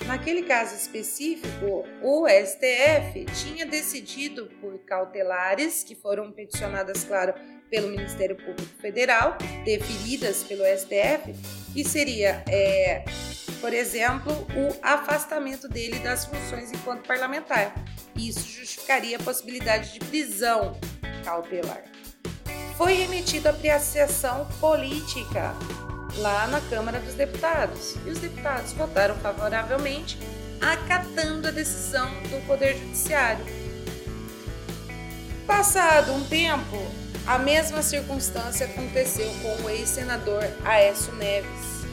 Naquele 0.07 0.43
caso 0.43 0.75
específico, 0.75 1.83
o 2.01 2.27
STF 2.27 3.25
tinha 3.33 3.65
decidido 3.65 4.47
por 4.61 4.77
cautelares, 4.79 5.83
que 5.83 5.95
foram 5.95 6.31
peticionadas, 6.31 7.03
claro, 7.03 7.33
pelo 7.71 7.87
Ministério 7.87 8.35
Público 8.35 8.79
Federal, 8.79 9.35
deferidas 9.63 10.43
pelo 10.43 10.63
STF, 10.63 11.33
que 11.73 11.83
seria, 11.83 12.43
é, 12.47 13.03
por 13.59 13.73
exemplo, 13.73 14.31
o 14.31 14.77
afastamento 14.81 15.67
dele 15.67 15.97
das 15.99 16.25
funções 16.25 16.71
enquanto 16.71 17.07
parlamentar. 17.07 17.73
Isso 18.15 18.47
justificaria 18.47 19.17
a 19.17 19.23
possibilidade 19.23 19.93
de 19.93 19.99
prisão 19.99 20.79
cautelar. 21.23 21.83
foi 22.77 22.93
remetido 22.93 23.47
à 23.47 23.51
apreciação 23.51 24.47
política 24.59 25.55
lá 26.17 26.47
na 26.47 26.61
Câmara 26.61 26.99
dos 26.99 27.13
Deputados. 27.13 27.95
E 28.05 28.09
os 28.09 28.19
deputados 28.19 28.73
votaram 28.73 29.15
favoravelmente, 29.15 30.17
acatando 30.61 31.47
a 31.47 31.51
decisão 31.51 32.09
do 32.23 32.45
Poder 32.47 32.77
Judiciário. 32.77 33.45
Passado 35.45 36.13
um 36.13 36.23
tempo, 36.25 36.77
a 37.27 37.37
mesma 37.37 37.81
circunstância 37.81 38.65
aconteceu 38.65 39.31
com 39.41 39.63
o 39.63 39.69
ex-senador 39.69 40.43
Aécio 40.63 41.13
Neves, 41.15 41.85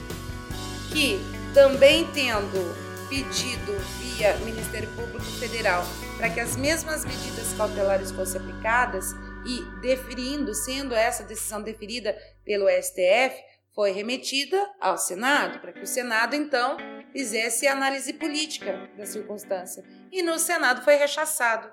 que, 0.91 1.21
também 1.53 2.07
tendo 2.13 2.75
pedido 3.09 3.79
via 3.99 4.35
Ministério 4.39 4.89
Público 4.91 5.25
Federal 5.39 5.87
para 6.17 6.31
que 6.31 6.41
as 6.41 6.57
mesmas 6.57 7.05
medidas 7.05 7.53
cautelares 7.57 8.11
fossem 8.11 8.41
aplicadas 8.41 9.13
e 9.45 9.63
deferindo, 9.81 10.55
sendo 10.55 10.95
essa 10.95 11.25
decisão 11.25 11.61
deferida 11.61 12.17
pelo 12.45 12.69
STF, 12.69 13.35
foi 13.75 13.91
remetida 13.93 14.71
ao 14.81 14.99
Senado, 14.99 15.59
para 15.61 15.73
que 15.73 15.83
o 15.83 15.87
Senado 15.87 16.35
então 16.35 16.77
fizesse 17.11 17.67
análise 17.67 18.13
política 18.13 18.89
da 18.97 19.07
circunstância. 19.07 19.83
E 20.11 20.23
no 20.23 20.39
Senado 20.39 20.83
foi 20.83 20.97
rechaçado. 20.97 21.71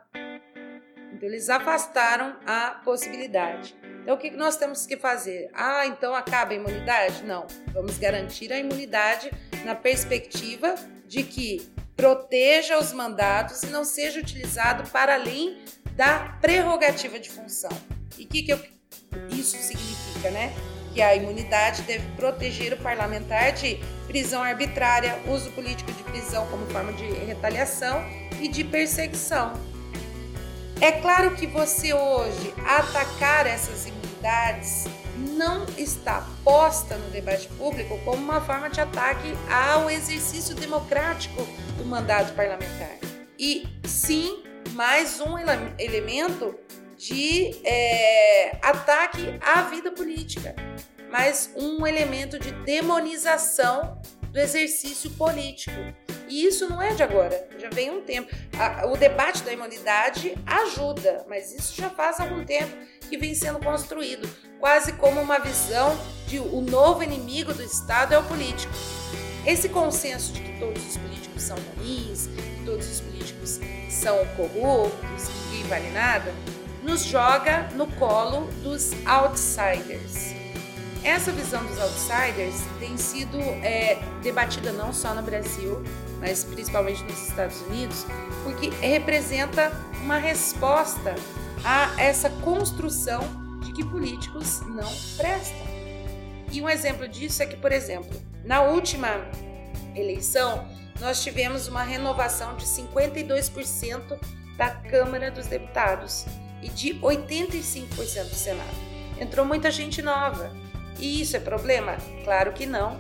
Então 1.14 1.28
eles 1.28 1.50
afastaram 1.50 2.38
a 2.46 2.82
possibilidade. 2.84 3.76
Então 4.02 4.16
o 4.16 4.18
que 4.18 4.32
nós 4.32 4.56
temos 4.56 4.86
que 4.86 4.96
fazer? 4.96 5.50
Ah, 5.54 5.86
então 5.86 6.16
acaba 6.16 6.54
a 6.54 6.56
imunidade? 6.56 7.24
Não. 7.24 7.46
Vamos 7.74 7.98
garantir 7.98 8.52
a 8.54 8.58
imunidade 8.58 9.30
na 9.66 9.76
perspectiva 9.76 10.76
de 11.06 11.24
que 11.24 11.70
proteja 11.98 12.80
os 12.80 12.94
mandatos 12.94 13.64
e 13.64 13.68
não 13.68 13.84
seja 13.84 14.22
utilizado 14.22 14.90
para 14.90 15.16
além 15.16 15.62
da 15.98 16.38
prerrogativa 16.40 17.20
de 17.20 17.30
função. 17.30 17.72
E 18.18 18.24
o 18.24 18.28
que, 18.28 18.44
que 18.44 18.54
eu, 18.54 18.60
isso 19.30 19.58
significa, 19.58 20.32
né? 20.32 20.54
Que 20.94 21.02
a 21.02 21.16
imunidade 21.16 21.84
deve 21.84 22.06
proteger 22.16 22.74
o 22.74 22.78
parlamentar 22.78 23.52
de 23.52 23.80
prisão 24.08 24.42
arbitrária, 24.42 25.20
uso 25.28 25.52
político 25.52 25.92
de 25.92 26.04
prisão 26.04 26.48
como 26.48 26.66
forma 26.68 26.92
de 26.94 27.06
retaliação 27.06 28.04
e 28.40 28.48
de 28.48 28.64
perseguição. 28.64 29.54
É 30.82 30.94
claro 30.94 31.36
que 31.36 31.46
você 31.46 31.94
hoje 31.94 32.54
atacar 32.66 33.46
essas 33.46 33.86
imunidades 33.86 34.86
não 35.18 35.66
está 35.78 36.26
posta 36.44 36.96
no 36.96 37.10
debate 37.10 37.48
público 37.50 38.00
como 38.06 38.18
uma 38.18 38.42
forma 38.42 38.70
de 38.70 38.80
ataque 38.80 39.34
ao 39.50 39.90
exercício 39.90 40.56
democrático 40.56 41.46
do 41.78 41.86
mandato 41.86 42.34
parlamentar. 42.34 42.98
E 43.38 43.68
sim, 43.84 44.44
mais 44.72 45.20
um 45.20 45.38
ele 45.38 45.74
elemento 45.78 46.56
de 47.00 47.56
é, 47.64 48.58
ataque 48.62 49.40
à 49.40 49.62
vida 49.62 49.90
política, 49.90 50.54
mais 51.10 51.50
um 51.56 51.88
elemento 51.88 52.38
de 52.38 52.52
demonização 52.66 54.02
do 54.24 54.38
exercício 54.38 55.10
político. 55.12 55.78
E 56.28 56.46
isso 56.46 56.70
não 56.70 56.82
é 56.82 56.94
de 56.94 57.02
agora, 57.02 57.48
já 57.58 57.70
vem 57.70 57.90
um 57.90 58.02
tempo. 58.02 58.30
o 58.92 58.98
debate 58.98 59.44
da 59.44 59.54
imunidade 59.54 60.36
ajuda, 60.46 61.26
mas 61.30 61.54
isso 61.54 61.74
já 61.74 61.90
faz 61.90 62.20
algum 62.20 62.44
tempo 62.44 62.76
que 63.10 63.18
vem 63.18 63.34
sendo 63.34 63.60
construído, 63.60 64.30
quase 64.60 64.92
como 64.94 65.22
uma 65.22 65.40
visão 65.40 65.98
de 66.28 66.38
o 66.38 66.60
novo 66.60 67.02
inimigo 67.02 67.54
do 67.54 67.64
Estado 67.64 68.14
é 68.14 68.20
o 68.20 68.24
político. 68.26 68.74
Esse 69.48 69.70
consenso 69.70 70.34
de 70.34 70.42
que 70.42 70.60
todos 70.60 70.86
os 70.86 70.98
políticos 70.98 71.44
são 71.44 71.58
ruins, 71.78 72.28
que 72.28 72.66
todos 72.66 72.92
os 72.92 73.00
políticos 73.00 73.60
são 73.90 74.18
corruptos, 74.36 75.30
que 75.30 75.50
ninguém 75.50 75.64
vale 75.64 75.90
nada, 75.92 76.32
nos 76.84 77.04
joga 77.06 77.70
no 77.76 77.88
colo 77.88 78.48
dos 78.64 78.92
outsiders. 79.06 80.34
Essa 81.04 81.32
visão 81.32 81.66
dos 81.66 81.80
outsiders 81.80 82.56
tem 82.80 82.98
sido 82.98 83.40
é, 83.40 83.98
debatida 84.22 84.72
não 84.72 84.92
só 84.92 85.14
no 85.14 85.22
Brasil, 85.22 85.82
mas 86.20 86.44
principalmente 86.44 87.04
nos 87.04 87.30
Estados 87.30 87.62
Unidos, 87.62 88.06
porque 88.44 88.70
representa 88.82 89.72
uma 90.02 90.18
resposta 90.18 91.16
a 91.64 91.94
essa 92.02 92.30
construção 92.30 93.22
de 93.62 93.72
que 93.72 93.84
políticos 93.86 94.62
não 94.68 94.92
prestam. 95.18 95.68
E 96.52 96.62
um 96.62 96.70
exemplo 96.70 97.08
disso 97.08 97.44
é 97.44 97.46
que, 97.46 97.56
por 97.56 97.72
exemplo, 97.72 98.22
na 98.44 98.62
última 98.62 99.10
eleição, 99.96 100.68
nós 101.00 101.24
tivemos 101.24 101.68
uma 101.68 101.84
renovação 101.84 102.56
de 102.58 102.66
52% 102.66 104.20
da 104.58 104.70
Câmara 104.70 105.32
dos 105.32 105.48
Deputados 105.48 106.26
e 106.62 106.70
de 106.70 106.96
85% 106.96 108.30
do 108.30 108.36
Senado. 108.36 108.78
Entrou 109.20 109.46
muita 109.46 109.70
gente 109.72 110.02
nova. 110.02 110.52
E 110.98 111.22
isso 111.22 111.36
é 111.38 111.40
problema? 111.40 111.98
Claro 112.24 112.54
que 112.54 112.66
não, 112.66 113.00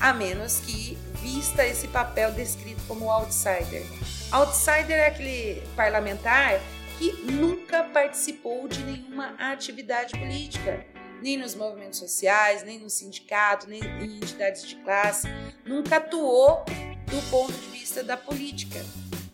a 0.00 0.12
menos 0.12 0.60
que 0.60 0.96
vista 1.22 1.66
esse 1.66 1.88
papel 1.88 2.32
descrito 2.32 2.82
como 2.88 3.10
outsider. 3.10 3.84
Outsider 4.32 4.98
é 4.98 5.06
aquele 5.06 5.62
parlamentar 5.76 6.60
que 6.98 7.12
nunca 7.32 7.84
participou 7.84 8.66
de 8.68 8.82
nenhuma 8.84 9.34
atividade 9.38 10.18
política, 10.18 10.84
nem 11.22 11.36
nos 11.36 11.54
movimentos 11.54 11.98
sociais, 11.98 12.62
nem 12.62 12.78
no 12.78 12.90
sindicato, 12.90 13.68
nem 13.68 13.80
em 13.80 14.16
entidades 14.16 14.66
de 14.66 14.76
classe, 14.76 15.28
nunca 15.64 15.96
atuou 15.96 16.64
do 17.06 17.30
ponto 17.30 17.52
de 17.52 17.66
vista 17.68 18.02
da 18.02 18.16
política. 18.16 18.84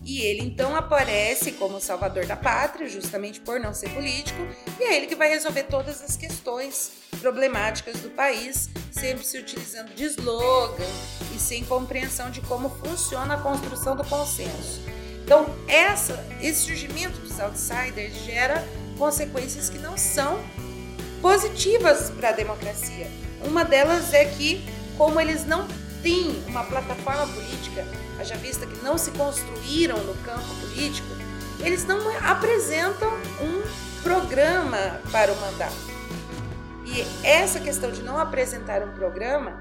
E 0.06 0.20
ele 0.20 0.42
então 0.42 0.76
aparece 0.76 1.50
como 1.50 1.80
salvador 1.80 2.26
da 2.26 2.36
pátria, 2.36 2.88
justamente 2.88 3.40
por 3.40 3.58
não 3.58 3.74
ser 3.74 3.90
político, 3.90 4.40
e 4.78 4.84
é 4.84 4.96
ele 4.96 5.06
que 5.06 5.16
vai 5.16 5.28
resolver 5.28 5.64
todas 5.64 6.00
as 6.00 6.16
questões 6.16 6.92
problemáticas 7.20 7.96
do 7.96 8.10
país, 8.10 8.70
sempre 8.92 9.24
se 9.24 9.36
utilizando 9.36 9.92
de 9.96 10.04
slogan 10.04 10.86
e 11.34 11.40
sem 11.40 11.64
compreensão 11.64 12.30
de 12.30 12.40
como 12.42 12.70
funciona 12.70 13.34
a 13.34 13.40
construção 13.40 13.96
do 13.96 14.04
consenso. 14.04 14.80
Então, 15.24 15.44
essa, 15.66 16.24
esse 16.40 16.66
surgimento 16.66 17.18
dos 17.18 17.40
outsiders 17.40 18.14
gera 18.24 18.64
consequências 18.96 19.68
que 19.68 19.78
não 19.78 19.98
são 19.98 20.38
positivas 21.20 22.10
para 22.10 22.28
a 22.28 22.32
democracia. 22.32 23.10
Uma 23.44 23.64
delas 23.64 24.14
é 24.14 24.24
que, 24.24 24.64
como 24.96 25.20
eles 25.20 25.44
não 25.44 25.66
têm 26.00 26.44
uma 26.46 26.62
plataforma 26.62 27.26
política, 27.26 27.84
haja 28.18 28.36
vista 28.36 28.66
que 28.66 28.82
não 28.82 28.96
se 28.98 29.10
construíram 29.12 29.98
no 30.04 30.14
campo 30.22 30.48
político, 30.60 31.08
eles 31.60 31.84
não 31.84 31.98
apresentam 32.18 33.10
um 33.40 34.02
programa 34.02 35.00
para 35.10 35.32
o 35.32 35.36
mandato. 35.36 35.74
E 36.84 37.26
essa 37.26 37.60
questão 37.60 37.90
de 37.90 38.02
não 38.02 38.18
apresentar 38.18 38.82
um 38.82 38.94
programa 38.94 39.60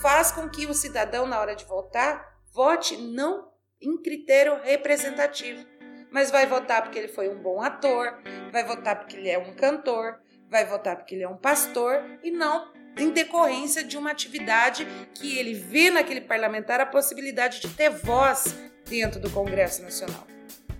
faz 0.00 0.32
com 0.32 0.48
que 0.48 0.66
o 0.66 0.74
cidadão, 0.74 1.26
na 1.26 1.38
hora 1.38 1.54
de 1.54 1.64
votar, 1.64 2.24
vote 2.52 2.96
não 2.96 3.48
em 3.80 4.00
critério 4.00 4.60
representativo, 4.62 5.64
mas 6.10 6.30
vai 6.30 6.46
votar 6.46 6.82
porque 6.82 6.98
ele 6.98 7.08
foi 7.08 7.28
um 7.28 7.42
bom 7.42 7.60
ator, 7.60 8.18
vai 8.50 8.64
votar 8.64 8.98
porque 8.98 9.16
ele 9.16 9.28
é 9.28 9.38
um 9.38 9.54
cantor, 9.54 10.18
vai 10.48 10.64
votar 10.64 10.96
porque 10.96 11.14
ele 11.14 11.24
é 11.24 11.28
um 11.28 11.36
pastor 11.36 12.02
e 12.22 12.30
não 12.30 12.72
em 12.96 13.10
decorrência 13.10 13.84
de 13.84 13.96
uma 13.96 14.10
atividade 14.10 14.86
que 15.14 15.38
ele 15.38 15.54
vê 15.54 15.90
naquele 15.90 16.20
parlamentar 16.20 16.80
a 16.80 16.86
possibilidade 16.86 17.60
de 17.60 17.68
ter 17.68 17.90
voz 17.90 18.54
dentro 18.88 19.20
do 19.20 19.30
Congresso 19.30 19.82
Nacional. 19.82 20.26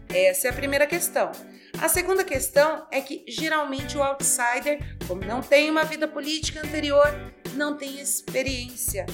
Essa 0.08 0.48
é 0.48 0.50
a 0.50 0.54
primeira 0.54 0.86
questão. 0.86 1.32
A 1.80 1.88
segunda 1.88 2.22
questão 2.22 2.86
é 2.90 3.00
que 3.00 3.24
geralmente 3.26 3.98
o 3.98 4.02
outsider, 4.02 4.78
como 5.08 5.24
não 5.24 5.42
tem 5.42 5.68
uma 5.68 5.84
vida 5.84 6.06
política 6.06 6.60
anterior, 6.60 7.06
não 7.54 7.76
tem 7.76 8.00
experiência. 8.00 9.06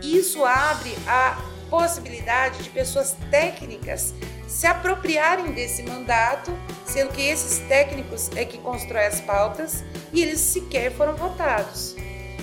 Isso 0.00 0.44
abre 0.44 0.94
a 1.08 1.36
possibilidade 1.68 2.62
de 2.62 2.70
pessoas 2.70 3.16
técnicas 3.30 4.14
se 4.46 4.66
apropriarem 4.66 5.52
desse 5.52 5.82
mandato, 5.82 6.50
sendo 6.86 7.12
que 7.12 7.20
esses 7.20 7.58
técnicos 7.68 8.30
é 8.36 8.44
que 8.44 8.58
constroem 8.58 9.06
as 9.06 9.20
pautas 9.20 9.84
e 10.12 10.22
eles 10.22 10.40
sequer 10.40 10.92
foram 10.92 11.14
votados. 11.16 11.96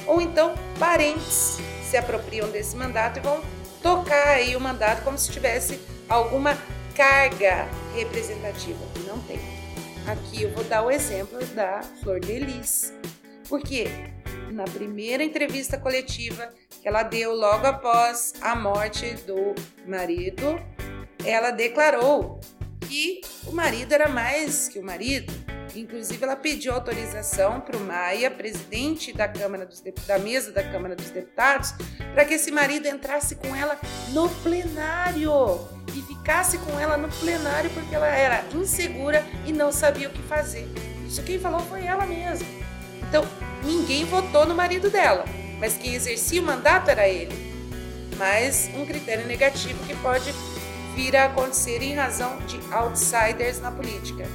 Ou 0.08 0.22
então 0.22 0.54
parentes 0.80 1.58
se 1.90 1.98
apropriam 1.98 2.50
desse 2.50 2.76
mandato 2.76 3.18
e 3.18 3.22
vão 3.22 3.42
tocar 3.82 4.30
aí 4.30 4.56
o 4.56 4.60
mandato 4.60 5.04
como 5.04 5.18
se 5.18 5.32
tivesse 5.32 5.80
alguma 6.10 6.58
carga 6.96 7.68
representativa. 7.96 8.80
Não 9.06 9.20
tem. 9.22 9.40
Aqui 10.08 10.44
eu 10.44 10.52
vou 10.52 10.64
dar 10.64 10.84
o 10.84 10.92
exemplo 10.92 11.44
da 11.48 11.82
Flor 12.02 12.20
de 12.20 12.40
Lis. 12.40 12.94
Porque 13.50 13.88
na 14.52 14.64
primeira 14.64 15.24
entrevista 15.24 15.78
coletiva 15.78 16.50
que 16.82 16.88
ela 16.88 17.04
deu 17.04 17.36
logo 17.36 17.66
após 17.68 18.34
a 18.42 18.56
morte 18.56 19.14
do 19.26 19.54
marido, 19.88 20.60
ela 21.24 21.52
declarou 21.52 22.40
que 22.88 23.22
o 23.48 23.52
marido 23.52 23.94
era 23.94 24.08
mais 24.08 24.68
que 24.68 24.80
o 24.80 24.84
marido. 24.84 25.34
Inclusive, 25.76 26.24
ela 26.24 26.36
pediu 26.38 26.74
autorização 26.74 27.60
para 27.60 27.76
o 27.76 27.82
Maia, 27.82 28.32
presidente 28.32 29.12
da 29.12 29.28
Câmara 29.28 29.66
dos 29.66 29.84
da 30.08 30.18
mesa 30.18 30.52
da 30.52 30.64
Câmara 30.64 30.96
dos 30.96 31.10
Deputados, 31.10 31.74
para 32.14 32.24
que 32.24 32.34
esse 32.34 32.50
marido 32.50 32.88
entrasse 32.88 33.36
com 33.36 33.54
ela 33.54 33.78
no 34.12 34.30
plenário 34.30 35.68
e 35.94 36.02
ficasse 36.02 36.58
com 36.60 36.80
ela 36.80 36.98
no 36.98 37.10
plenário 37.10 37.70
porque 37.72 37.94
ela 37.94 38.08
era 38.08 38.46
insegura 38.54 39.26
e 39.46 39.52
não 39.52 39.72
sabia 39.72 40.08
o 40.08 40.12
que 40.12 40.22
fazer. 40.24 40.68
Isso 41.06 41.22
quem 41.24 41.40
falou 41.40 41.60
foi 41.62 41.86
ela 41.86 42.06
mesma. 42.06 42.48
Então, 43.08 43.26
ninguém 43.64 44.06
votou 44.06 44.46
no 44.46 44.56
marido 44.56 44.90
dela, 44.90 45.26
mas 45.60 45.78
quem 45.78 45.94
exercia 45.94 46.42
o 46.42 46.46
mandato 46.46 46.90
era 46.90 47.08
ele. 47.08 47.54
Mas 48.18 48.70
um 48.76 48.86
critério 48.86 49.26
negativo 49.26 49.86
que 49.86 49.96
pode 49.98 50.34
vir 50.96 51.16
a 51.18 51.26
acontecer 51.26 51.82
em 51.82 51.94
razão 51.94 52.38
de 52.46 52.58
outsiders 52.74 53.60
na 53.60 53.72
política. 53.72 54.26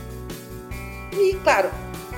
E, 1.13 1.35
claro, 1.43 1.71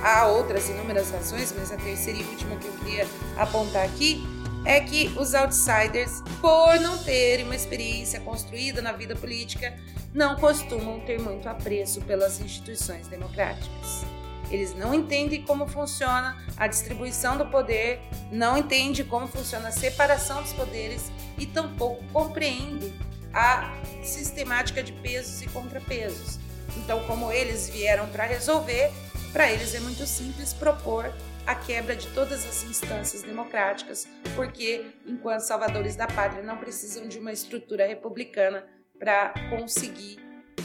há 0.03 0.27
outras 0.27 0.69
inúmeras 0.69 1.11
razões, 1.11 1.55
mas 1.57 1.73
a 1.73 1.77
terceira 1.77 2.19
e 2.19 2.25
última 2.25 2.57
que 2.57 2.67
eu 2.67 2.73
queria 2.75 3.07
apontar 3.37 3.85
aqui 3.85 4.23
é 4.65 4.81
que 4.81 5.13
os 5.19 5.35
outsiders, 5.35 6.23
por 6.41 6.79
não 6.81 6.99
terem 6.99 7.45
uma 7.45 7.57
experiência 7.57 8.21
construída 8.21 8.81
na 8.81 8.93
vida 8.93 9.17
política, 9.17 9.77
não 10.15 10.37
costumam 10.37 11.01
ter 11.01 11.19
muito 11.19 11.49
apreço 11.49 12.01
pelas 12.03 12.41
instituições 12.41 13.09
democráticas. 13.09 14.05
Eles 14.51 14.75
não 14.77 14.93
entendem 14.93 15.43
como 15.43 15.67
funciona 15.67 16.37
a 16.59 16.67
distribuição 16.67 17.39
do 17.39 17.47
poder, 17.47 18.01
não 18.31 18.59
entendem 18.59 19.05
como 19.05 19.27
funciona 19.27 19.69
a 19.69 19.73
separação 19.73 20.43
dos 20.43 20.53
poderes 20.53 21.11
e 21.39 21.47
tampouco 21.47 22.05
compreendem 22.13 22.95
a 23.33 23.75
sistemática 24.03 24.83
de 24.83 24.93
pesos 24.93 25.41
e 25.41 25.47
contrapesos. 25.49 26.39
Então, 26.77 27.05
como 27.07 27.31
eles 27.33 27.69
vieram 27.69 28.09
para 28.09 28.25
resolver, 28.25 28.91
para 29.33 29.51
eles 29.51 29.75
é 29.75 29.81
muito 29.81 30.07
simples 30.07 30.53
propor 30.53 31.13
a 31.47 31.55
quebra 31.55 31.97
de 31.97 32.07
todas 32.09 32.47
as 32.47 32.63
instâncias 32.63 33.23
democráticas, 33.23 34.07
porque, 34.35 34.87
enquanto 35.07 35.41
salvadores 35.41 35.97
da 35.97 36.07
pátria, 36.07 36.43
não 36.43 36.57
precisam 36.57 37.09
de 37.09 37.19
uma 37.19 37.33
estrutura 37.33 37.87
republicana 37.87 38.65
para 38.99 39.35
conseguir 39.51 40.19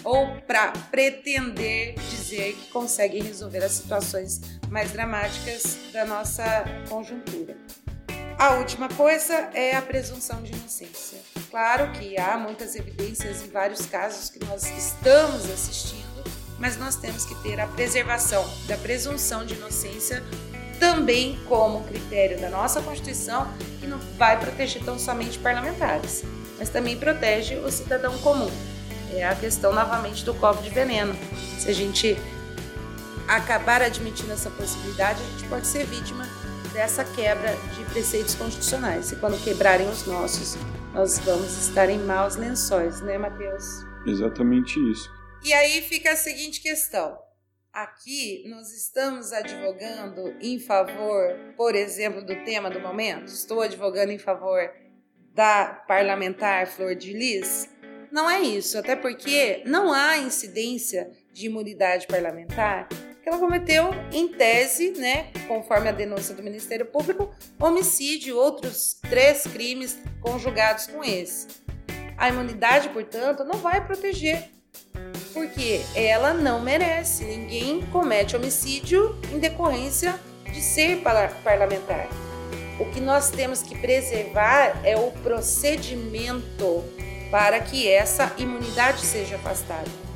ou 0.04 0.40
para 0.42 0.72
pretender 0.92 1.96
dizer 1.96 2.54
que 2.54 2.70
conseguem 2.70 3.24
resolver 3.24 3.64
as 3.64 3.72
situações 3.72 4.42
mais 4.70 4.92
dramáticas 4.92 5.78
da 5.92 6.06
nossa 6.06 6.64
conjuntura. 6.88 7.58
A 8.38 8.54
última 8.54 8.88
coisa 8.90 9.34
é 9.54 9.76
a 9.76 9.82
presunção 9.82 10.44
de 10.44 10.54
inocência. 10.54 11.20
Claro 11.50 11.92
que 11.94 12.20
há 12.20 12.38
muitas 12.38 12.76
evidências 12.76 13.42
em 13.42 13.50
vários 13.50 13.86
casos 13.86 14.30
que 14.30 14.44
nós 14.46 14.66
estamos 14.66 15.50
assistindo, 15.50 16.24
mas 16.60 16.78
nós 16.78 16.98
temos 16.98 17.26
que 17.26 17.36
ter 17.36 17.60
a 17.60 17.68
preservação 17.68 18.46
da 18.68 18.76
presunção 18.78 19.46
de 19.46 19.54
inocência 19.54 20.22
também 20.78 21.40
como 21.48 21.84
critério 21.86 22.40
da 22.40 22.50
nossa 22.50 22.82
Constituição, 22.82 23.48
que 23.80 23.88
não 23.88 23.98
vai 24.18 24.40
proteger 24.40 24.84
tão 24.84 25.00
somente 25.00 25.40
parlamentares, 25.40 26.24
mas 26.60 26.70
também 26.70 26.98
protege 26.98 27.56
o 27.56 27.72
cidadão 27.72 28.18
comum. 28.20 28.52
É 29.14 29.26
a 29.26 29.34
questão 29.34 29.74
novamente 29.74 30.26
do 30.26 30.34
copo 30.34 30.62
de 30.62 30.70
veneno. 30.70 31.16
Se 31.58 31.70
a 31.70 31.74
gente 31.74 32.18
acabar 33.28 33.82
admitindo 33.82 34.34
essa 34.34 34.50
possibilidade, 34.50 35.22
a 35.22 35.26
gente 35.32 35.46
pode 35.48 35.66
ser 35.66 35.86
vítima 35.86 36.28
dessa 36.74 37.04
quebra 37.04 37.56
de 37.76 37.84
preceitos 37.86 38.36
constitucionais. 38.36 39.12
E 39.12 39.16
quando 39.16 39.42
quebrarem 39.42 39.90
os 39.90 40.06
nossos, 40.06 40.58
nós 40.98 41.20
vamos 41.20 41.56
estar 41.60 41.92
em 41.92 42.00
maus 42.00 42.36
lençóis, 42.36 43.02
né, 43.02 43.20
Matheus? 43.20 43.86
Exatamente 44.08 44.80
isso. 44.92 45.08
E 45.44 45.54
aí 45.54 45.80
fica 45.84 46.14
a 46.14 46.16
seguinte 46.16 46.60
questão: 46.60 47.16
Aqui 47.72 48.44
nós 48.48 48.74
estamos 48.74 49.32
advogando 49.32 50.36
em 50.42 50.60
favor, 50.60 51.38
por 51.56 51.76
exemplo, 51.76 52.26
do 52.26 52.44
tema 52.44 52.72
do 52.72 52.80
momento. 52.80 53.28
Estou 53.28 53.62
advogando 53.62 54.12
em 54.12 54.18
favor 54.18 54.72
da 55.36 55.68
parlamentar 55.88 56.66
Flor 56.66 56.96
de 56.96 57.14
Lis. 57.14 57.70
Não 58.12 58.28
é 58.28 58.42
isso, 58.42 58.76
até 58.80 58.96
porque 58.96 59.62
não 59.68 59.94
há 59.94 60.18
incidência 60.18 61.12
de 61.32 61.46
imunidade 61.46 62.08
parlamentar 62.08 62.90
ela 63.28 63.40
cometeu 63.40 63.90
em 64.14 64.30
tese, 64.30 64.92
né, 64.92 65.28
conforme 65.48 65.90
a 65.90 65.92
denúncia 65.92 66.34
do 66.34 66.42
Ministério 66.42 66.86
Público, 66.86 67.30
homicídio 67.60 68.30
e 68.30 68.34
outros 68.34 68.98
três 69.10 69.44
crimes 69.44 70.00
conjugados 70.22 70.88
com 70.88 71.04
esse. 71.04 71.48
A 72.18 72.30
imunidade, 72.30 72.88
portanto, 72.90 73.44
não 73.44 73.60
vai 73.60 73.86
proteger 73.86 74.50
porque 75.34 75.82
ela 75.94 76.34
não 76.34 76.62
merece. 76.62 77.26
Ninguém 77.26 77.86
comete 77.92 78.36
homicídio 78.36 79.20
em 79.32 79.40
decorrência 79.40 80.20
de 80.46 80.62
ser 80.62 81.04
parlamentar. 81.44 82.08
O 82.80 82.86
que 82.86 83.02
nós 83.02 83.30
temos 83.30 83.62
que 83.62 83.78
preservar 83.78 84.80
é 84.86 84.96
o 84.96 85.12
procedimento 85.12 86.84
para 87.30 87.60
que 87.60 87.88
essa 87.88 88.34
imunidade 88.38 89.02
seja 89.02 89.36
afastada. 89.36 90.07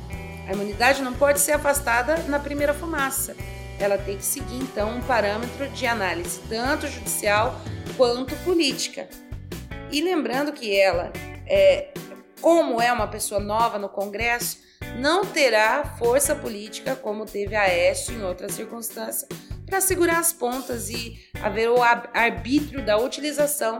A 0.46 0.52
imunidade 0.52 1.02
não 1.02 1.12
pode 1.12 1.40
ser 1.40 1.52
afastada 1.52 2.16
na 2.28 2.38
primeira 2.38 2.74
fumaça. 2.74 3.36
Ela 3.78 3.98
tem 3.98 4.16
que 4.16 4.24
seguir, 4.24 4.56
então, 4.56 4.96
um 4.96 5.00
parâmetro 5.02 5.68
de 5.68 5.86
análise, 5.86 6.40
tanto 6.48 6.86
judicial 6.86 7.60
quanto 7.96 8.34
política. 8.44 9.08
E 9.90 10.00
lembrando 10.00 10.52
que 10.52 10.78
ela, 10.78 11.12
é, 11.46 11.92
como 12.40 12.80
é 12.80 12.92
uma 12.92 13.08
pessoa 13.08 13.40
nova 13.40 13.78
no 13.78 13.88
Congresso, 13.88 14.58
não 14.98 15.24
terá 15.24 15.96
força 15.98 16.34
política 16.34 16.96
como 16.96 17.24
teve 17.24 17.54
a 17.54 17.62
Aécio 17.62 18.14
em 18.14 18.22
outras 18.22 18.52
circunstâncias 18.52 19.28
para 19.66 19.80
segurar 19.80 20.18
as 20.18 20.32
pontas 20.32 20.90
e 20.90 21.18
haver 21.42 21.70
o 21.70 21.82
arbítrio 21.82 22.84
da 22.84 22.98
utilização 22.98 23.78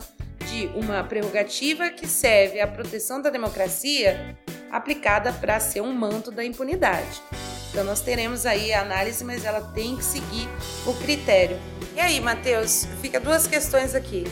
de 0.49 0.67
uma 0.69 1.05
prerrogativa 1.05 1.91
que 1.91 2.07
serve 2.07 2.61
à 2.61 2.67
proteção 2.67 3.21
da 3.21 3.31
democracia 3.31 4.37
aplicada 4.73 5.33
para 5.33 5.61
ser 5.61 5.83
um 5.83 5.93
manto 5.93 6.31
da 6.31 6.43
impunidade. 6.43 7.23
Então 7.71 7.85
nós 7.85 8.01
teremos 8.01 8.47
aí 8.47 8.73
a 8.73 8.81
análise, 8.81 9.23
mas 9.23 9.45
ela 9.45 9.61
tem 9.61 9.97
que 9.97 10.05
seguir 10.05 10.49
o 10.87 10.95
critério. 10.95 11.59
E 11.95 12.01
aí, 12.01 12.21
Matheus, 12.21 12.87
fica 13.01 13.21
duas 13.21 13.47
questões 13.47 13.95
aqui. 13.95 14.25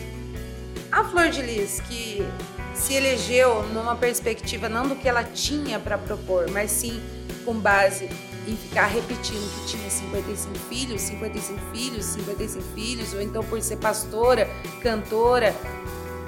A 0.91 1.05
Flor 1.05 1.29
de 1.29 1.43
Lis, 1.43 1.81
que 1.81 2.27
se 2.75 2.95
elegeu 2.95 3.63
numa 3.69 3.95
perspectiva 3.95 4.69
não 4.69 4.89
do 4.89 4.97
que 4.97 5.09
ela 5.09 5.23
tinha 5.23 5.79
para 5.79 5.99
propor, 5.99 6.51
mas 6.51 6.71
sim 6.71 7.01
com 7.45 7.55
base 7.55 8.09
em 8.49 8.57
ficar 8.57 8.87
repetindo 8.87 9.49
que 9.55 9.77
tinha 9.77 9.91
55 9.91 10.59
filhos, 10.69 11.01
55 11.03 11.61
filhos, 11.75 12.05
55 12.07 12.65
filhos, 12.75 13.15
ou 13.15 13.21
então 13.21 13.45
por 13.45 13.61
ser 13.61 13.77
pastora, 13.77 14.49
cantora. 14.83 15.55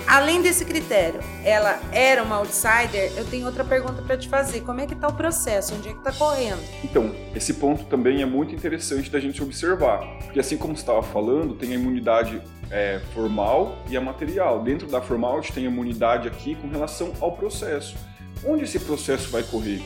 Além 0.07 0.43
desse 0.43 0.65
critério, 0.65 1.21
ela 1.45 1.81
era 1.93 2.23
uma 2.23 2.37
outsider, 2.37 3.13
eu 3.17 3.25
tenho 3.25 3.47
outra 3.47 3.65
pergunta 3.65 4.03
para 4.03 4.17
te 4.17 4.29
fazer. 4.29 4.61
Como 4.61 4.81
é 4.81 4.87
que 4.87 4.95
está 4.95 5.09
o 5.09 5.13
processo? 5.15 5.75
Onde 5.75 5.89
é 5.89 5.93
que 5.93 5.99
está 5.99 6.13
correndo? 6.13 6.61
Então, 6.85 7.15
esse 7.35 7.55
ponto 7.55 7.85
também 7.85 8.21
é 8.21 8.27
muito 8.27 8.55
interessante 8.55 9.11
da 9.11 9.19
gente 9.21 9.43
observar. 9.43 10.01
Porque 10.25 10.41
assim 10.41 10.57
como 10.57 10.75
estava 10.75 11.03
falando, 11.03 11.55
tem 11.55 11.73
a 11.73 11.75
imunidade 11.75 12.43
é, 12.71 13.01
formal 13.15 13.79
e 13.89 13.97
a 13.97 14.01
material. 14.01 14.63
Dentro 14.63 14.89
da 14.89 15.01
formal, 15.01 15.39
a 15.39 15.41
gente 15.41 15.53
tem 15.53 15.67
a 15.67 15.71
imunidade 15.71 16.29
aqui 16.29 16.55
com 16.57 16.69
relação 16.69 17.13
ao 17.21 17.33
processo. 17.33 17.97
Onde 18.45 18.65
esse 18.65 18.81
processo 18.81 19.31
vai 19.31 19.43
correr? 19.43 19.81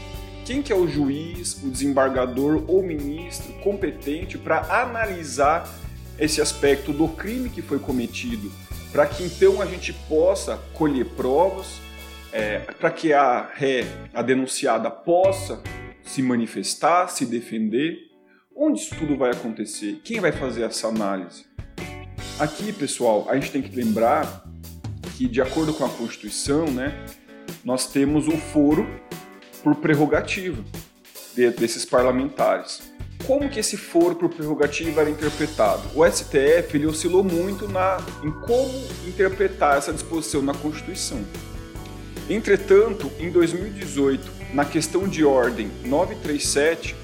Quem 0.44 0.62
que 0.62 0.72
é 0.72 0.76
o 0.76 0.86
juiz, 0.86 1.60
o 1.62 1.68
desembargador 1.68 2.64
ou 2.68 2.82
ministro 2.82 3.52
competente 3.54 4.38
para 4.38 4.60
analisar 4.82 5.68
esse 6.18 6.40
aspecto 6.40 6.92
do 6.92 7.08
crime 7.08 7.50
que 7.50 7.60
foi 7.60 7.78
cometido, 7.78 8.50
para 8.96 9.06
que 9.06 9.24
então 9.24 9.60
a 9.60 9.66
gente 9.66 9.92
possa 9.92 10.56
colher 10.72 11.04
provas, 11.04 11.82
é, 12.32 12.60
para 12.60 12.90
que 12.90 13.12
a 13.12 13.46
ré, 13.52 13.84
a 14.14 14.22
denunciada, 14.22 14.90
possa 14.90 15.62
se 16.02 16.22
manifestar, 16.22 17.06
se 17.08 17.26
defender. 17.26 17.98
Onde 18.56 18.80
isso 18.80 18.96
tudo 18.96 19.14
vai 19.14 19.32
acontecer? 19.32 20.00
Quem 20.02 20.18
vai 20.18 20.32
fazer 20.32 20.62
essa 20.62 20.88
análise? 20.88 21.44
Aqui, 22.38 22.72
pessoal, 22.72 23.26
a 23.28 23.34
gente 23.34 23.52
tem 23.52 23.60
que 23.60 23.76
lembrar 23.76 24.46
que, 25.14 25.28
de 25.28 25.42
acordo 25.42 25.74
com 25.74 25.84
a 25.84 25.90
Constituição, 25.90 26.64
né, 26.64 26.94
nós 27.62 27.92
temos 27.92 28.26
o 28.26 28.38
foro 28.38 28.88
por 29.62 29.74
prerrogativa 29.74 30.64
desses 31.34 31.84
parlamentares. 31.84 32.95
Como 33.24 33.48
que 33.48 33.58
esse 33.58 33.76
foro 33.76 34.14
por 34.14 34.28
prerrogativa 34.28 35.00
era 35.00 35.10
interpretado? 35.10 35.82
O 35.94 36.04
STF 36.04 36.74
ele 36.76 36.86
oscilou 36.86 37.24
muito 37.24 37.68
na, 37.68 37.98
em 38.22 38.30
como 38.30 38.72
interpretar 39.06 39.78
essa 39.78 39.92
disposição 39.92 40.42
na 40.42 40.54
Constituição. 40.54 41.24
Entretanto, 42.28 43.10
em 43.18 43.30
2018, 43.30 44.54
na 44.54 44.64
questão 44.64 45.08
de 45.08 45.24
ordem 45.24 45.70
937, 45.84 46.94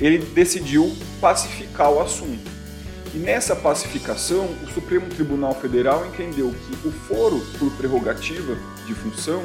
ele 0.00 0.18
decidiu 0.18 0.94
pacificar 1.20 1.92
o 1.92 2.00
assunto. 2.00 2.58
E 3.14 3.18
nessa 3.18 3.56
pacificação, 3.56 4.48
o 4.62 4.68
Supremo 4.68 5.06
Tribunal 5.06 5.54
Federal 5.54 6.06
entendeu 6.06 6.52
que 6.52 6.88
o 6.88 6.92
foro 6.92 7.40
por 7.58 7.70
prerrogativa 7.72 8.56
de 8.86 8.94
função, 8.94 9.44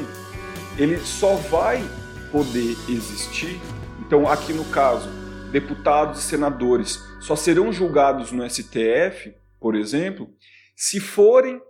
ele 0.78 1.00
só 1.00 1.36
vai 1.36 1.84
poder 2.32 2.76
existir. 2.90 3.60
Então, 4.06 4.28
aqui 4.28 4.54
no 4.54 4.66
caso, 4.66 5.10
deputados 5.54 6.20
e 6.20 6.24
senadores 6.24 7.00
só 7.22 7.36
serão 7.36 7.72
julgados 7.72 8.32
no 8.32 8.44
STF, 8.50 9.36
por 9.60 9.76
exemplo, 9.76 10.28
se 10.76 11.00
forem 11.00 11.62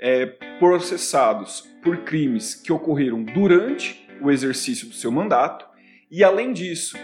é, 0.00 0.26
processados 0.60 1.66
por 1.82 1.98
crimes 2.04 2.54
que 2.54 2.72
ocorreram 2.72 3.24
durante 3.24 4.08
o 4.22 4.30
exercício 4.30 4.86
do 4.86 4.94
seu 4.94 5.10
mandato 5.10 5.66
e, 6.08 6.22
além 6.22 6.52
disso, 6.52 6.96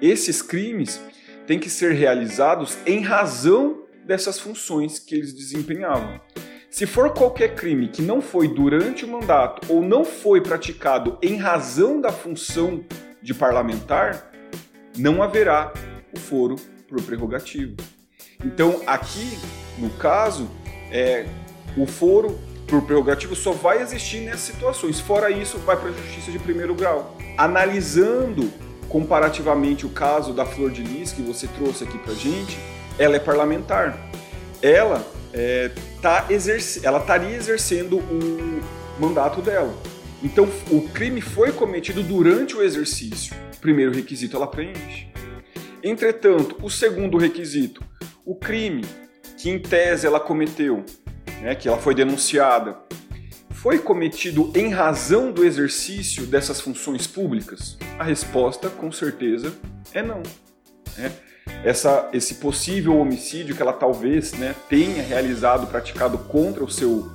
esses 0.00 0.40
crimes 0.40 1.02
têm 1.44 1.58
que 1.58 1.68
ser 1.68 1.92
realizados 1.92 2.78
em 2.86 3.00
razão 3.00 3.82
dessas 4.06 4.38
funções 4.38 5.00
que 5.00 5.16
eles 5.16 5.34
desempenhavam. 5.34 6.20
Se 6.70 6.86
for 6.86 7.12
qualquer 7.12 7.56
crime 7.56 7.88
que 7.88 8.00
não 8.00 8.20
foi 8.20 8.46
durante 8.46 9.04
o 9.04 9.08
mandato 9.08 9.66
ou 9.72 9.82
não 9.82 10.04
foi 10.04 10.40
praticado 10.40 11.18
em 11.20 11.36
razão 11.36 12.00
da 12.00 12.12
função 12.12 12.84
de 13.20 13.34
parlamentar, 13.34 14.29
não 15.00 15.22
haverá 15.22 15.72
o 16.14 16.18
foro 16.18 16.56
por 16.88 17.02
prerrogativo. 17.02 17.76
Então, 18.44 18.82
aqui, 18.86 19.38
no 19.78 19.90
caso, 19.90 20.48
é, 20.90 21.26
o 21.76 21.86
foro 21.86 22.38
por 22.66 22.82
prerrogativo 22.82 23.34
só 23.34 23.52
vai 23.52 23.80
existir 23.80 24.20
nessas 24.20 24.40
situações. 24.42 25.00
Fora 25.00 25.30
isso, 25.30 25.58
vai 25.58 25.76
para 25.76 25.88
a 25.88 25.92
justiça 25.92 26.30
de 26.30 26.38
primeiro 26.38 26.74
grau. 26.74 27.16
Analisando 27.36 28.52
comparativamente 28.88 29.86
o 29.86 29.88
caso 29.88 30.32
da 30.32 30.44
Flor 30.44 30.70
de 30.70 30.82
Lis 30.82 31.12
que 31.12 31.22
você 31.22 31.46
trouxe 31.46 31.84
aqui 31.84 31.98
para 31.98 32.12
gente, 32.14 32.58
ela 32.98 33.16
é 33.16 33.20
parlamentar. 33.20 33.96
Ela 34.60 35.04
é, 35.32 35.70
tá 36.02 36.26
exerce, 36.28 36.84
ela 36.84 36.98
estaria 36.98 37.36
exercendo 37.36 37.98
o 37.98 38.60
mandato 39.00 39.40
dela. 39.40 39.72
Então, 40.22 40.48
o 40.70 40.88
crime 40.88 41.20
foi 41.20 41.52
cometido 41.52 42.02
durante 42.02 42.56
o 42.56 42.62
exercício. 42.62 43.34
Primeiro 43.60 43.92
requisito 43.92 44.36
ela 44.36 44.46
preenche. 44.46 45.08
Entretanto, 45.82 46.56
o 46.62 46.68
segundo 46.68 47.16
requisito, 47.16 47.82
o 48.24 48.34
crime 48.34 48.84
que 49.38 49.48
em 49.48 49.58
tese 49.58 50.06
ela 50.06 50.20
cometeu, 50.20 50.84
né, 51.40 51.54
que 51.54 51.68
ela 51.68 51.78
foi 51.78 51.94
denunciada, 51.94 52.78
foi 53.50 53.78
cometido 53.78 54.52
em 54.54 54.70
razão 54.70 55.32
do 55.32 55.44
exercício 55.44 56.26
dessas 56.26 56.60
funções 56.60 57.06
públicas? 57.06 57.78
A 57.98 58.04
resposta, 58.04 58.68
com 58.68 58.92
certeza, 58.92 59.54
é 59.92 60.02
não. 60.02 60.22
Né? 60.96 61.12
essa, 61.64 62.08
esse 62.12 62.34
possível 62.34 62.98
homicídio 62.98 63.54
que 63.54 63.62
ela 63.62 63.72
talvez 63.72 64.32
né, 64.32 64.54
tenha 64.68 65.02
realizado, 65.02 65.66
praticado 65.66 66.18
contra 66.18 66.64
o 66.64 66.70
seu 66.70 67.10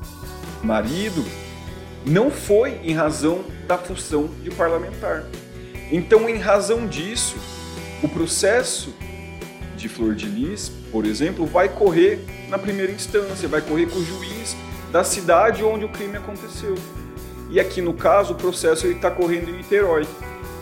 marido, 0.63 1.23
não 2.05 2.29
foi 2.29 2.79
em 2.83 2.93
razão 2.93 3.43
da 3.67 3.77
função 3.77 4.29
de 4.43 4.51
parlamentar. 4.51 5.25
Então, 5.91 6.29
em 6.29 6.37
razão 6.37 6.87
disso, 6.87 7.35
o 8.03 8.07
processo 8.07 8.93
de 9.75 9.89
Flor 9.89 10.15
de 10.15 10.27
Lis, 10.27 10.71
por 10.91 11.05
exemplo, 11.05 11.45
vai 11.45 11.69
correr 11.69 12.23
na 12.49 12.57
primeira 12.57 12.91
instância, 12.91 13.47
vai 13.47 13.61
correr 13.61 13.87
com 13.87 13.99
o 13.99 14.05
juiz 14.05 14.55
da 14.91 15.03
cidade 15.03 15.63
onde 15.63 15.85
o 15.85 15.89
crime 15.89 16.17
aconteceu. 16.17 16.75
E 17.49 17.59
aqui 17.59 17.81
no 17.81 17.93
caso, 17.93 18.33
o 18.33 18.35
processo 18.35 18.87
está 18.87 19.11
correndo 19.11 19.49
em 19.49 19.57
Niterói. 19.57 20.07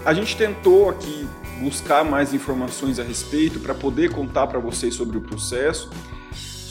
A 0.06 0.14
gente 0.14 0.36
tentou 0.36 0.90
aqui 0.90 1.28
buscar 1.62 2.04
mais 2.04 2.34
informações 2.34 3.00
a 3.00 3.04
respeito 3.04 3.60
para 3.60 3.74
poder 3.74 4.12
contar 4.12 4.48
para 4.48 4.60
vocês 4.60 4.96
sobre 4.96 5.18
o 5.18 5.22
processo. 5.22 5.90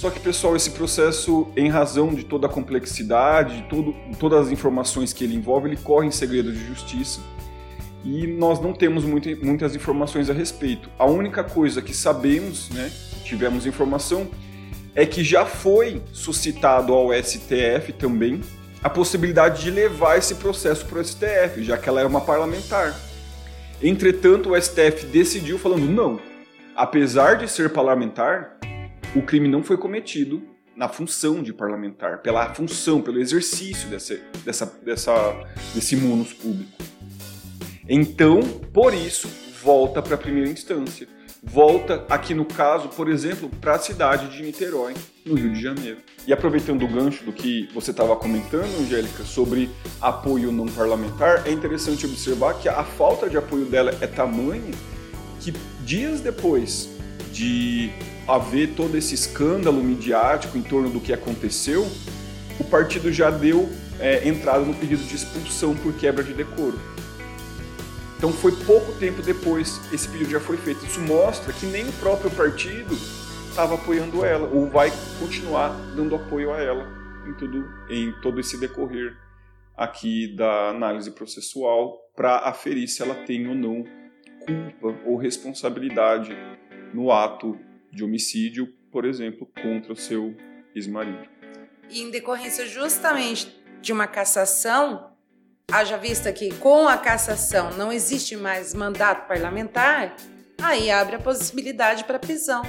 Só 0.03 0.11
que, 0.11 0.19
pessoal, 0.19 0.57
esse 0.57 0.71
processo, 0.71 1.47
em 1.57 1.69
razão 1.69 2.12
de 2.12 2.25
toda 2.25 2.49
a 2.49 2.51
complexidade, 2.51 3.59
de 3.59 3.69
todo, 3.69 3.95
todas 4.19 4.47
as 4.47 4.51
informações 4.51 5.12
que 5.12 5.23
ele 5.23 5.37
envolve, 5.37 5.69
ele 5.69 5.77
corre 5.77 6.09
em 6.09 6.11
segredo 6.11 6.53
de 6.53 6.67
justiça 6.67 7.21
e 8.05 8.27
nós 8.27 8.61
não 8.61 8.73
temos 8.73 9.05
muito, 9.05 9.29
muitas 9.47 9.77
informações 9.77 10.29
a 10.29 10.33
respeito. 10.33 10.91
A 10.99 11.07
única 11.07 11.45
coisa 11.45 11.81
que 11.81 11.95
sabemos, 11.95 12.69
né, 12.71 12.91
tivemos 13.23 13.65
informação, 13.65 14.27
é 14.93 15.07
que 15.07 15.23
já 15.23 15.47
foi 15.47 16.03
suscitado 16.12 16.93
ao 16.93 17.11
STF 17.15 17.93
também 17.97 18.41
a 18.83 18.91
possibilidade 18.91 19.62
de 19.62 19.71
levar 19.71 20.19
esse 20.19 20.35
processo 20.35 20.85
para 20.85 20.99
o 20.99 21.05
STF, 21.05 21.62
já 21.62 21.79
que 21.79 21.88
ela 21.88 22.01
é 22.01 22.05
uma 22.05 22.23
parlamentar. 22.23 22.93
Entretanto, 23.81 24.51
o 24.51 24.61
STF 24.61 25.07
decidiu 25.12 25.61
falando 25.61 25.88
não. 25.88 26.19
Apesar 26.75 27.37
de 27.37 27.49
ser 27.49 27.71
parlamentar, 27.71 28.59
o 29.14 29.22
crime 29.22 29.48
não 29.48 29.62
foi 29.62 29.77
cometido 29.77 30.42
na 30.75 30.88
função 30.88 31.42
de 31.42 31.53
parlamentar, 31.53 32.22
pela 32.22 32.55
função, 32.55 33.03
pelo 33.03 33.20
exercício 33.20 33.88
dessa, 33.88 34.18
dessa, 34.44 34.66
dessa, 34.83 35.12
desse 35.75 35.96
munus 35.96 36.33
público. 36.33 36.83
Então, 37.88 38.40
por 38.72 38.94
isso, 38.94 39.29
volta 39.62 40.01
para 40.01 40.14
a 40.14 40.18
primeira 40.18 40.48
instância 40.48 41.07
volta 41.42 42.07
aqui 42.09 42.35
no 42.35 42.44
caso, 42.44 42.88
por 42.90 43.09
exemplo, 43.09 43.51
para 43.61 43.75
a 43.75 43.79
cidade 43.79 44.29
de 44.29 44.42
Niterói, 44.42 44.94
no 45.27 45.35
Rio 45.35 45.53
de 45.53 45.61
Janeiro. 45.61 45.98
E 46.27 46.33
aproveitando 46.33 46.85
o 46.85 46.88
gancho 46.88 47.25
do 47.25 47.33
que 47.33 47.68
você 47.75 47.90
estava 47.90 48.14
comentando, 48.14 48.81
Angélica, 48.81 49.25
sobre 49.25 49.68
apoio 50.01 50.53
não 50.53 50.66
parlamentar, 50.66 51.46
é 51.46 51.51
interessante 51.51 52.07
observar 52.07 52.55
que 52.55 52.68
a 52.68 52.85
falta 52.85 53.29
de 53.29 53.37
apoio 53.37 53.64
dela 53.64 53.92
é 54.01 54.07
tamanha 54.07 54.70
que 55.40 55.53
dias 55.85 56.20
depois 56.20 56.88
de 57.33 57.90
haver 58.27 58.75
todo 58.75 58.97
esse 58.97 59.15
escândalo 59.15 59.83
midiático 59.83 60.57
em 60.57 60.63
torno 60.63 60.91
do 60.91 61.01
que 61.01 61.13
aconteceu, 61.13 61.87
o 62.59 62.65
partido 62.65 63.13
já 63.13 63.31
deu 63.31 63.69
é, 63.99 64.27
entrada 64.29 64.65
no 64.65 64.75
pedido 64.75 65.03
de 65.05 65.15
expulsão 65.15 65.75
por 65.75 65.93
quebra 65.95 66.23
de 66.23 66.33
decoro. 66.33 66.79
Então 68.17 68.33
foi 68.33 68.53
pouco 68.53 68.93
tempo 68.93 69.21
depois 69.21 69.81
esse 69.93 70.09
pedido 70.09 70.31
já 70.31 70.41
foi 70.41 70.57
feito. 70.57 70.85
Isso 70.87 71.01
mostra 71.01 71.53
que 71.53 71.67
nem 71.67 71.89
o 71.89 71.93
próprio 71.95 72.31
partido 72.31 72.97
estava 73.49 73.75
apoiando 73.75 74.25
ela 74.25 74.49
ou 74.49 74.69
vai 74.69 74.93
continuar 75.19 75.71
dando 75.95 76.15
apoio 76.15 76.53
a 76.53 76.61
ela 76.61 76.89
em 77.29 77.35
tudo 77.35 77.69
em 77.91 78.13
todo 78.23 78.41
esse 78.41 78.59
decorrer 78.59 79.17
aqui 79.77 80.35
da 80.35 80.71
análise 80.71 81.11
processual 81.11 81.99
para 82.17 82.39
aferir 82.49 82.89
se 82.89 83.03
ela 83.03 83.15
tem 83.27 83.47
ou 83.49 83.55
não 83.55 83.85
culpa 84.47 84.99
ou 85.05 85.17
responsabilidade 85.17 86.37
no 86.95 87.11
ato 87.11 87.59
de 87.92 88.02
homicídio, 88.02 88.72
por 88.90 89.05
exemplo, 89.05 89.46
contra 89.62 89.92
o 89.92 89.96
seu 89.96 90.35
ex-marido. 90.74 91.28
E 91.90 92.00
em 92.00 92.11
decorrência 92.11 92.66
justamente 92.66 93.55
de 93.81 93.92
uma 93.92 94.07
cassação, 94.07 95.12
haja 95.70 95.96
vista 95.98 96.33
que 96.33 96.52
com 96.55 96.88
a 96.88 96.96
cassação 96.96 97.70
não 97.76 97.92
existe 97.92 98.37
mais 98.37 98.72
mandato 98.72 99.28
parlamentar, 99.28 100.16
aí 100.61 100.90
abre 100.90 101.16
a 101.16 101.18
possibilidade 101.18 102.05
para 102.05 102.18
prisão. 102.18 102.62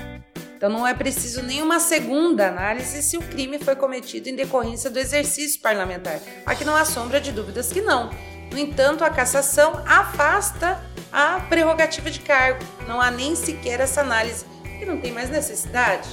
Então 0.56 0.70
não 0.70 0.88
é 0.88 0.94
preciso 0.94 1.44
nenhuma 1.44 1.80
segunda 1.80 2.48
análise 2.48 3.04
se 3.04 3.18
o 3.18 3.22
crime 3.22 3.60
foi 3.60 3.76
cometido 3.76 4.30
em 4.30 4.36
decorrência 4.36 4.90
do 4.90 4.98
exercício 4.98 5.62
parlamentar. 5.62 6.20
Aqui 6.46 6.64
não 6.64 6.76
há 6.76 6.86
sombra 6.86 7.20
de 7.20 7.32
dúvidas 7.32 7.72
que 7.72 7.82
não. 7.82 8.10
No 8.52 8.58
entanto, 8.58 9.04
a 9.04 9.10
cassação 9.10 9.84
afasta 9.86 10.82
a 11.12 11.40
prerrogativa 11.42 12.10
de 12.10 12.20
cargo. 12.20 12.64
Não 12.88 13.02
há 13.02 13.12
nem 13.12 13.36
sequer 13.36 13.80
essa 13.80 14.02
análise, 14.02 14.46
que 14.84 14.90
não 14.90 15.00
tem 15.00 15.12
mais 15.12 15.30
necessidade. 15.30 16.10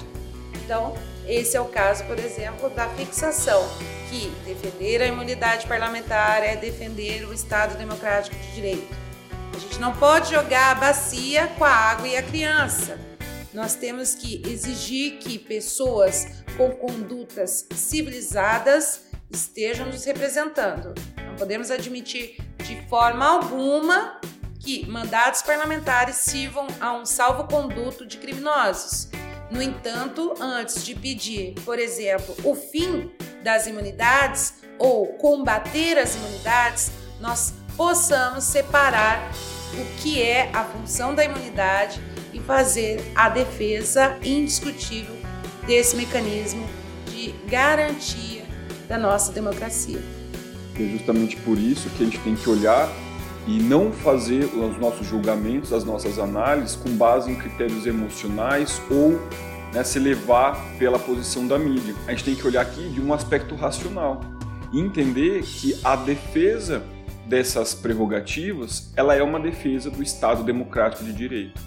Então, 0.64 0.94
esse 1.26 1.56
é 1.56 1.61
o 1.61 1.66
caso, 1.66 2.04
por 2.04 2.18
exemplo, 2.18 2.70
da 2.70 2.88
fixação 2.90 3.68
que 4.09 4.28
defender 4.44 5.02
a 5.02 5.06
imunidade 5.06 5.66
parlamentar 5.66 6.42
é 6.44 6.56
defender 6.56 7.26
o 7.26 7.33
Estado 7.33 7.76
democrático 7.76 8.37
de 8.37 8.54
direito. 8.54 8.96
A 9.54 9.59
gente 9.59 9.78
não 9.80 9.94
pode 9.94 10.30
jogar 10.30 10.70
a 10.70 10.74
bacia 10.76 11.48
com 11.59 11.64
a 11.64 11.70
água 11.70 12.06
e 12.06 12.16
a 12.16 12.22
criança. 12.22 12.98
Nós 13.52 13.74
temos 13.74 14.14
que 14.14 14.40
exigir 14.46 15.18
que 15.18 15.38
pessoas 15.38 16.44
com 16.56 16.70
condutas 16.70 17.66
civilizadas 17.74 19.02
estejam 19.28 19.87
nos 19.87 20.04
representando. 20.04 20.94
Não 21.26 21.35
podemos 21.35 21.70
admitir 21.70 22.37
de 22.59 22.80
forma 22.88 23.26
alguma 23.26 24.20
que 24.60 24.86
mandatos 24.86 25.42
parlamentares 25.42 26.16
sirvam 26.16 26.66
a 26.78 26.92
um 26.92 27.06
salvo-conduto 27.06 28.06
de 28.06 28.18
criminosos. 28.18 29.08
No 29.50 29.60
entanto, 29.60 30.34
antes 30.38 30.84
de 30.84 30.94
pedir, 30.94 31.54
por 31.64 31.78
exemplo, 31.78 32.36
o 32.44 32.54
fim 32.54 33.10
das 33.42 33.66
imunidades 33.66 34.54
ou 34.78 35.06
combater 35.14 35.98
as 35.98 36.14
imunidades, 36.14 36.92
nós 37.18 37.54
possamos 37.76 38.44
separar 38.44 39.32
o 39.74 40.00
que 40.00 40.22
é 40.22 40.50
a 40.52 40.62
função 40.62 41.14
da 41.14 41.24
imunidade 41.24 42.00
e 42.32 42.38
fazer 42.38 43.00
a 43.14 43.28
defesa 43.28 44.18
indiscutível 44.22 45.16
desse 45.66 45.96
mecanismo 45.96 46.68
de 47.06 47.32
garantia 47.48 48.44
da 48.86 48.98
nossa 48.98 49.32
democracia. 49.32 50.00
É 50.78 50.86
justamente 50.88 51.36
por 51.38 51.58
isso 51.58 51.90
que 51.90 52.02
a 52.02 52.06
gente 52.06 52.18
tem 52.20 52.34
que 52.36 52.48
olhar 52.48 52.88
e 53.50 53.58
não 53.58 53.90
fazer 53.90 54.44
os 54.44 54.78
nossos 54.78 55.04
julgamentos, 55.04 55.72
as 55.72 55.82
nossas 55.82 56.20
análises 56.20 56.76
com 56.76 56.90
base 56.90 57.32
em 57.32 57.34
critérios 57.34 57.84
emocionais 57.84 58.80
ou 58.88 59.20
né, 59.74 59.82
se 59.82 59.98
levar 59.98 60.56
pela 60.78 61.00
posição 61.00 61.48
da 61.48 61.58
mídia. 61.58 61.92
A 62.06 62.12
gente 62.12 62.22
tem 62.22 62.36
que 62.36 62.46
olhar 62.46 62.62
aqui 62.62 62.88
de 62.90 63.00
um 63.00 63.12
aspecto 63.12 63.56
racional 63.56 64.20
e 64.72 64.78
entender 64.78 65.42
que 65.42 65.76
a 65.82 65.96
defesa 65.96 66.84
dessas 67.26 67.74
prerrogativas, 67.74 68.92
ela 68.94 69.16
é 69.16 69.22
uma 69.22 69.40
defesa 69.40 69.90
do 69.90 70.00
Estado 70.00 70.44
democrático 70.44 71.02
de 71.02 71.12
direito. 71.12 71.60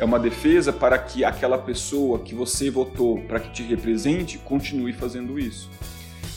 É 0.00 0.04
uma 0.04 0.18
defesa 0.18 0.72
para 0.72 0.98
que 0.98 1.24
aquela 1.24 1.56
pessoa 1.56 2.18
que 2.18 2.34
você 2.34 2.68
votou 2.68 3.20
para 3.28 3.38
que 3.38 3.50
te 3.52 3.62
represente 3.62 4.38
continue 4.38 4.92
fazendo 4.92 5.38
isso. 5.38 5.70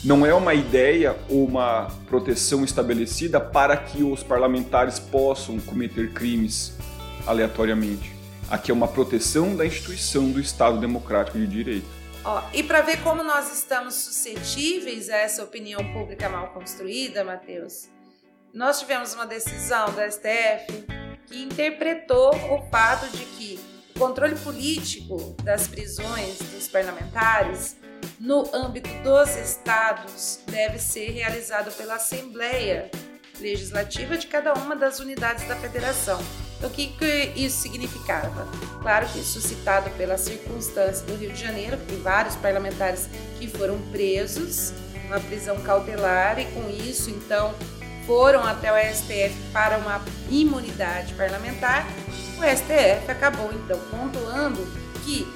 Não 0.04 0.24
é 0.24 0.32
uma 0.32 0.54
ideia 0.54 1.16
ou 1.28 1.46
uma 1.46 1.88
proteção 2.06 2.64
estabelecida 2.64 3.40
para 3.40 3.76
que 3.76 4.02
os 4.02 4.22
parlamentares 4.22 4.98
possam 4.98 5.58
cometer 5.58 6.12
crimes 6.12 6.74
aleatoriamente. 7.26 8.14
Aqui 8.48 8.70
é 8.70 8.74
uma 8.74 8.86
proteção 8.86 9.56
da 9.56 9.66
instituição 9.66 10.30
do 10.30 10.38
Estado 10.38 10.78
Democrático 10.78 11.38
de 11.38 11.46
Direito. 11.46 11.86
Ó, 12.24 12.42
e 12.52 12.62
para 12.62 12.80
ver 12.82 13.02
como 13.02 13.22
nós 13.24 13.52
estamos 13.52 13.94
suscetíveis 13.94 15.08
a 15.08 15.16
essa 15.16 15.42
opinião 15.42 15.80
pública 15.92 16.28
mal 16.28 16.48
construída, 16.48 17.24
Matheus, 17.24 17.88
nós 18.54 18.78
tivemos 18.78 19.14
uma 19.14 19.26
decisão 19.26 19.86
do 19.86 20.00
STF 20.00 20.84
que 21.26 21.42
interpretou 21.42 22.30
o 22.30 22.62
fato 22.70 23.08
de 23.16 23.24
que 23.24 23.60
o 23.94 23.98
controle 23.98 24.36
político 24.36 25.36
das 25.42 25.66
prisões 25.66 26.38
dos 26.38 26.68
parlamentares 26.68 27.76
no 28.18 28.48
âmbito 28.54 28.90
dos 29.02 29.36
estados 29.36 30.40
deve 30.46 30.78
ser 30.78 31.10
realizado 31.10 31.70
pela 31.72 31.96
Assembleia 31.96 32.90
Legislativa 33.40 34.16
de 34.16 34.26
cada 34.26 34.54
uma 34.54 34.74
das 34.74 34.98
unidades 34.98 35.46
da 35.46 35.54
federação. 35.56 36.18
Então, 36.56 36.70
o 36.70 36.72
que, 36.72 36.88
que 36.88 37.32
isso 37.36 37.60
significava? 37.60 38.48
Claro 38.80 39.06
que 39.08 39.22
suscitado 39.22 39.90
pela 39.90 40.16
circunstância 40.16 41.04
do 41.04 41.14
Rio 41.16 41.32
de 41.32 41.40
Janeiro, 41.40 41.76
que 41.76 41.86
tem 41.86 42.00
vários 42.00 42.34
parlamentares 42.36 43.08
que 43.38 43.46
foram 43.46 43.78
presos, 43.92 44.72
uma 45.06 45.20
prisão 45.20 45.60
cautelar, 45.60 46.38
e 46.38 46.46
com 46.46 46.70
isso, 46.70 47.10
então, 47.10 47.54
foram 48.06 48.42
até 48.44 48.72
o 48.72 48.94
STF 48.94 49.34
para 49.52 49.76
uma 49.78 50.02
imunidade 50.30 51.12
parlamentar. 51.14 51.86
O 52.38 52.56
STF 52.56 53.10
acabou, 53.10 53.52
então, 53.52 53.78
pontuando 53.90 54.66
que 55.04 55.26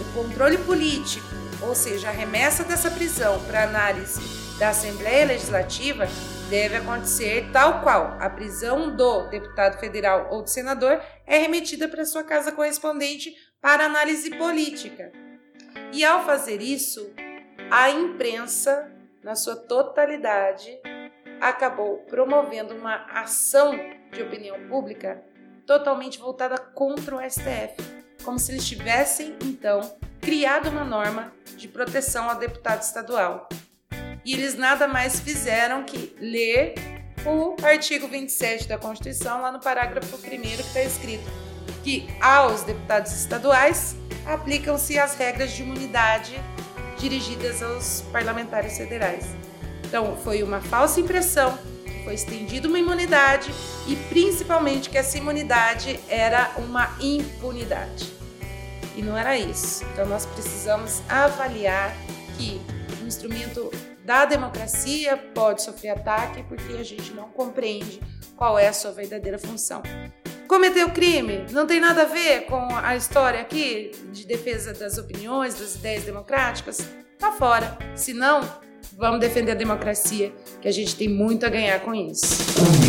o 0.00 0.12
controle 0.12 0.58
político, 0.58 1.26
ou 1.62 1.74
seja, 1.74 2.08
a 2.08 2.12
remessa 2.12 2.64
dessa 2.64 2.90
prisão 2.90 3.42
para 3.44 3.64
análise 3.64 4.20
da 4.58 4.70
Assembleia 4.70 5.26
Legislativa, 5.26 6.06
deve 6.50 6.76
acontecer 6.76 7.50
tal 7.52 7.82
qual 7.82 8.16
a 8.18 8.28
prisão 8.30 8.94
do 8.94 9.28
deputado 9.28 9.78
federal 9.78 10.28
ou 10.30 10.42
do 10.42 10.48
senador 10.48 11.00
é 11.26 11.38
remetida 11.38 11.86
para 11.88 12.04
sua 12.04 12.24
casa 12.24 12.50
correspondente 12.52 13.34
para 13.60 13.84
análise 13.84 14.30
política. 14.30 15.12
E 15.92 16.04
ao 16.04 16.24
fazer 16.24 16.62
isso, 16.62 17.12
a 17.70 17.90
imprensa, 17.90 18.90
na 19.22 19.34
sua 19.34 19.56
totalidade, 19.56 20.80
acabou 21.40 21.98
promovendo 22.08 22.74
uma 22.74 23.04
ação 23.12 23.78
de 24.10 24.22
opinião 24.22 24.66
pública 24.68 25.22
totalmente 25.66 26.18
voltada 26.18 26.56
contra 26.58 27.16
o 27.16 27.30
STF, 27.30 27.76
como 28.24 28.38
se 28.38 28.52
eles 28.52 28.66
tivessem, 28.66 29.36
então, 29.44 29.80
criado 30.20 30.68
uma 30.68 30.84
norma 30.84 31.32
de 31.56 31.68
proteção 31.68 32.28
ao 32.28 32.36
deputado 32.36 32.82
estadual 32.82 33.48
e 34.24 34.34
eles 34.34 34.56
nada 34.56 34.86
mais 34.86 35.20
fizeram 35.20 35.84
que 35.84 36.14
ler 36.20 36.74
o 37.24 37.56
artigo 37.64 38.06
27 38.06 38.68
da 38.68 38.78
Constituição, 38.78 39.40
lá 39.40 39.50
no 39.50 39.60
parágrafo 39.60 40.16
1 40.16 40.20
que 40.20 40.46
está 40.60 40.82
escrito 40.82 41.24
que 41.82 42.06
aos 42.20 42.62
deputados 42.62 43.12
estaduais 43.12 43.96
aplicam-se 44.26 44.98
as 44.98 45.14
regras 45.14 45.52
de 45.52 45.62
imunidade 45.62 46.38
dirigidas 46.98 47.62
aos 47.62 48.02
parlamentares 48.12 48.76
federais. 48.76 49.24
Então, 49.84 50.16
foi 50.16 50.42
uma 50.42 50.60
falsa 50.60 51.00
impressão 51.00 51.56
que 51.84 52.04
foi 52.04 52.14
estendida 52.14 52.68
uma 52.68 52.78
imunidade 52.78 53.50
e 53.86 53.96
principalmente 54.10 54.90
que 54.90 54.98
essa 54.98 55.16
imunidade 55.16 55.98
era 56.08 56.52
uma 56.58 56.94
impunidade. 57.00 58.12
E 58.98 59.02
não 59.02 59.16
era 59.16 59.38
isso. 59.38 59.84
Então, 59.92 60.04
nós 60.06 60.26
precisamos 60.26 61.00
avaliar 61.08 61.94
que 62.36 62.60
o 63.00 63.06
instrumento 63.06 63.70
da 64.04 64.24
democracia 64.24 65.16
pode 65.16 65.62
sofrer 65.62 65.90
ataque 65.90 66.42
porque 66.48 66.72
a 66.72 66.82
gente 66.82 67.12
não 67.12 67.28
compreende 67.28 68.00
qual 68.36 68.58
é 68.58 68.66
a 68.66 68.72
sua 68.72 68.90
verdadeira 68.90 69.38
função. 69.38 69.82
Cometeu 70.48 70.90
crime 70.90 71.46
não 71.52 71.64
tem 71.64 71.78
nada 71.78 72.02
a 72.02 72.06
ver 72.06 72.46
com 72.46 72.74
a 72.74 72.96
história 72.96 73.40
aqui 73.40 73.92
de 74.10 74.26
defesa 74.26 74.72
das 74.72 74.98
opiniões, 74.98 75.54
das 75.54 75.76
ideias 75.76 76.02
democráticas? 76.02 76.78
Tá 77.18 77.30
fora. 77.30 77.78
Se 77.94 78.12
não, 78.12 78.40
vamos 78.96 79.20
defender 79.20 79.52
a 79.52 79.54
democracia, 79.54 80.32
que 80.60 80.66
a 80.66 80.72
gente 80.72 80.96
tem 80.96 81.08
muito 81.08 81.46
a 81.46 81.48
ganhar 81.48 81.78
com 81.80 81.94
isso. 81.94 82.87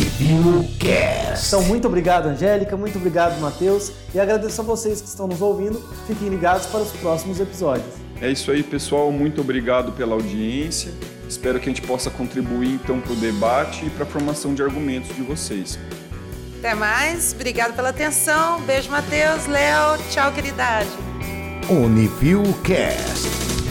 Então, 1.47 1.63
muito 1.63 1.87
obrigado, 1.87 2.27
Angélica, 2.27 2.75
muito 2.75 2.97
obrigado, 2.97 3.39
Matheus, 3.39 3.91
e 4.13 4.19
agradeço 4.19 4.59
a 4.61 4.63
vocês 4.63 5.01
que 5.01 5.07
estão 5.07 5.27
nos 5.27 5.41
ouvindo. 5.41 5.81
Fiquem 6.07 6.29
ligados 6.29 6.65
para 6.65 6.81
os 6.81 6.91
próximos 6.91 7.39
episódios. 7.39 7.87
É 8.21 8.29
isso 8.29 8.51
aí, 8.51 8.61
pessoal. 8.61 9.11
Muito 9.11 9.39
obrigado 9.39 9.93
pela 9.93 10.13
audiência. 10.13 10.91
Espero 11.27 11.59
que 11.59 11.69
a 11.69 11.73
gente 11.73 11.81
possa 11.81 12.09
contribuir 12.09 12.73
então 12.73 12.99
para 12.99 13.13
o 13.13 13.15
debate 13.15 13.85
e 13.85 13.89
para 13.89 14.03
a 14.03 14.07
formação 14.07 14.53
de 14.53 14.61
argumentos 14.61 15.15
de 15.15 15.21
vocês. 15.21 15.79
Até 16.57 16.75
mais, 16.75 17.33
obrigado 17.33 17.73
pela 17.73 17.89
atenção. 17.89 18.61
Beijo, 18.63 18.89
Matheus, 18.89 19.47
Léo. 19.47 19.97
Tchau, 20.11 20.31
queridade. 20.33 20.89
Uniview 21.69 22.43
Cast. 22.63 23.27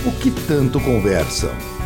O 0.07 0.13
que 0.13 0.31
tanto 0.47 0.81
conversam. 0.81 1.78